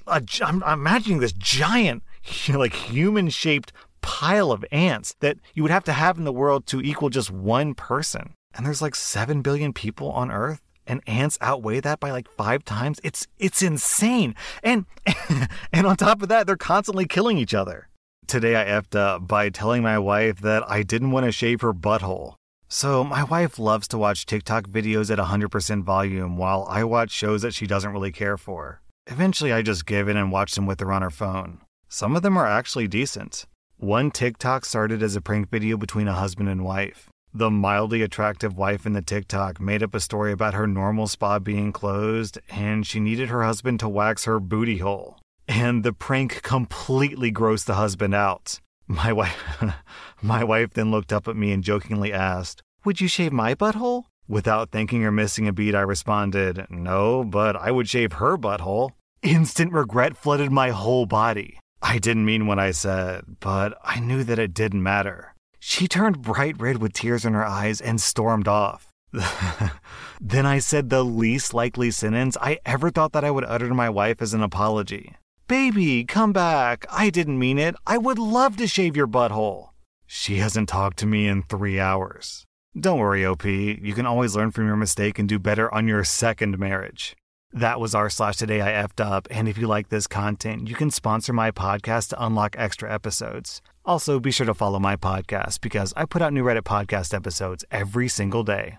I'm, 0.07 0.27
I'm 0.43 0.63
imagining 0.81 1.21
this 1.21 1.33
giant, 1.33 2.03
like 2.49 2.73
human 2.73 3.29
shaped 3.29 3.73
pile 4.01 4.53
of 4.53 4.65
ants 4.71 5.15
that 5.21 5.39
you 5.55 5.63
would 5.63 5.73
have 5.73 5.85
to 5.85 5.93
have 5.93 6.19
in 6.19 6.25
the 6.25 6.33
world 6.33 6.67
to 6.67 6.81
equal 6.81 7.11
just 7.11 7.31
one 7.31 7.75
person. 7.75 8.35
And 8.55 8.65
there's 8.65 8.83
like 8.83 8.95
7 8.95 9.43
billion 9.43 9.73
people 9.73 10.11
on 10.11 10.31
Earth 10.31 10.63
and 10.87 11.03
ants 11.07 11.39
outweigh 11.41 11.81
that 11.81 12.01
by 12.01 12.11
like 12.11 12.29
5 12.37 12.65
times. 12.65 13.01
It's 13.05 13.27
it's 13.39 13.63
insane. 13.63 14.35
And 14.63 14.87
and 15.73 15.87
on 15.87 15.97
top 15.97 16.23
of 16.23 16.29
that, 16.29 16.47
they're 16.47 16.57
constantly 16.57 17.07
killing 17.07 17.39
each 17.39 17.55
other. 17.55 17.89
Today 18.27 18.57
I 18.57 18.65
effed 18.65 18.95
up 18.95 19.27
by 19.27 19.49
telling 19.49 19.83
my 19.83 19.99
wife 19.99 20.41
that 20.41 20.69
I 20.69 20.83
didn't 20.83 21.13
want 21.13 21.27
to 21.27 21.33
shave 21.33 21.61
her 21.63 21.73
butthole. 21.73 22.35
So, 22.71 23.03
my 23.03 23.25
wife 23.25 23.59
loves 23.59 23.89
to 23.89 23.97
watch 23.97 24.27
TikTok 24.27 24.69
videos 24.69 25.11
at 25.11 25.19
100% 25.19 25.83
volume 25.83 26.37
while 26.37 26.67
I 26.69 26.85
watch 26.85 27.11
shows 27.11 27.41
that 27.41 27.55
she 27.55 27.67
doesn't 27.67 27.93
really 27.93 28.13
care 28.13 28.37
for. 28.37 28.83
Eventually, 29.07 29.55
I 29.55 29.63
just 29.63 29.87
give 29.87 30.07
in 30.07 30.19
and 30.19 30.31
watch 30.31 30.55
them 30.55 30.67
with 30.67 30.81
her 30.81 30.93
on 30.93 31.01
her 31.01 31.11
phone. 31.11 31.63
Some 31.89 32.15
of 32.15 32.21
them 32.21 32.37
are 32.37 32.47
actually 32.47 32.87
decent. 32.87 33.47
One 33.81 34.11
TikTok 34.11 34.65
started 34.65 35.05
as 35.05 35.15
a 35.15 35.21
prank 35.21 35.51
video 35.51 35.77
between 35.77 36.09
a 36.09 36.13
husband 36.13 36.49
and 36.49 36.65
wife. 36.65 37.09
The 37.33 37.49
mildly 37.49 38.03
attractive 38.03 38.57
wife 38.57 38.85
in 38.87 38.93
the 38.93 39.03
TikTok 39.03 39.61
made 39.61 39.85
up 39.85 39.95
a 39.95 40.01
story 40.01 40.33
about 40.33 40.55
her 40.55 40.67
normal 40.67 41.07
spa 41.07 41.39
being 41.39 41.71
closed 41.71 42.41
and 42.51 42.85
she 42.85 42.99
needed 42.99 43.29
her 43.29 43.45
husband 43.45 43.79
to 43.79 43.89
wax 43.89 44.25
her 44.25 44.41
booty 44.41 44.79
hole. 44.79 45.21
And 45.47 45.85
the 45.85 45.93
prank 45.93 46.43
completely 46.43 47.31
grossed 47.31 47.67
the 47.67 47.75
husband 47.75 48.17
out. 48.17 48.59
My 48.89 49.13
wife 49.13 49.63
my 50.23 50.43
wife 50.43 50.71
then 50.71 50.91
looked 50.91 51.13
up 51.13 51.29
at 51.29 51.37
me 51.37 51.53
and 51.53 51.63
jokingly 51.63 52.13
asked, 52.13 52.65
"Would 52.85 53.01
you 53.01 53.07
shave 53.07 53.33
my 53.33 53.55
butthole?" 53.55 54.07
Without 54.27 54.73
thinking 54.73 55.05
or 55.05 55.13
missing 55.13 55.47
a 55.47 55.53
beat, 55.53 55.77
I 55.77 55.83
responded, 55.83 56.67
"No, 56.69 57.23
but 57.23 57.55
I 57.55 57.71
would 57.71 57.89
shave 57.89 58.15
her 58.15 58.37
butthole." 58.37 58.91
Instant 59.23 59.73
regret 59.73 60.17
flooded 60.17 60.51
my 60.51 60.71
whole 60.71 61.07
body. 61.07 61.61
I 61.83 61.99
didn't 61.99 62.25
mean 62.25 62.47
what 62.47 62.59
I 62.59 62.73
said, 62.73 63.25
but 63.41 63.79
I 63.85 64.01
knew 64.01 64.25
that 64.25 64.39
it 64.39 64.55
didn't 64.55 64.83
matter. 64.83 65.35
She 65.61 65.89
turned 65.89 66.23
bright 66.23 66.61
red 66.61 66.79
with 66.79 66.93
tears 66.93 67.25
in 67.25 67.35
her 67.35 67.45
eyes 67.45 67.81
and 67.81 68.01
stormed 68.01 68.49
off. 68.49 68.89
then 70.21 70.45
I 70.45 70.59
said 70.59 70.91
the 70.91 71.05
least 71.05 71.55
likely 71.55 71.91
sentence 71.91 72.37
I 72.41 72.59
ever 72.67 72.91
thought 72.91 73.13
that 73.13 73.25
I 73.25 73.31
would 73.31 73.45
utter 73.45 73.69
to 73.69 73.75
my 73.75 73.89
wife 73.89 74.21
as 74.21 74.35
an 74.35 74.43
apology. 74.43 75.15
Baby, 75.47 76.05
come 76.05 76.33
back. 76.33 76.85
I 76.91 77.09
didn't 77.11 77.39
mean 77.39 77.59
it. 77.59 77.75
I 77.87 77.97
would 77.97 78.19
love 78.19 78.57
to 78.59 78.67
shave 78.67 78.97
your 78.97 79.09
butthole. 79.09 79.71
She 80.07 80.37
hasn't 80.37 80.69
talked 80.69 80.99
to 80.99 81.07
me 81.07 81.27
in 81.27 81.43
three 81.43 81.81
hours. 81.81 82.45
Don't 82.79 82.99
worry, 82.99 83.25
OP. 83.25 83.45
You 83.45 83.95
can 83.95 84.07
always 84.07 84.37
learn 84.37 84.51
from 84.51 84.67
your 84.67 84.77
mistake 84.77 85.19
and 85.19 85.29
do 85.29 85.39
better 85.39 85.73
on 85.73 85.89
your 85.89 86.05
second 86.05 86.59
marriage. 86.59 87.17
That 87.53 87.81
was 87.81 87.95
r 87.95 88.11
slash 88.11 88.37
today 88.37 88.61
I 88.61 88.83
effed 88.83 89.05
up. 89.05 89.27
And 89.31 89.49
if 89.49 89.59
you 89.59 89.67
like 89.67 89.89
this 89.89 90.07
content, 90.07 90.69
you 90.69 90.75
can 90.75 90.91
sponsor 90.91 91.33
my 91.33 91.51
podcast 91.51 92.11
to 92.11 92.25
unlock 92.25 92.57
extra 92.59 92.93
episodes. 92.93 93.63
Also, 93.85 94.21
be 94.21 94.31
sure 94.31 94.47
to 94.47 94.55
follow 94.55 94.79
my 94.79 94.97
podcast 94.97 95.61
because 95.61 95.93
I 95.97 96.05
put 96.05 96.21
out 96.21 96.33
new 96.33 96.45
Reddit 96.45 96.63
podcast 96.63 97.15
episodes 97.15 97.65
every 97.71 98.09
single 98.09 98.43
day. 98.43 98.79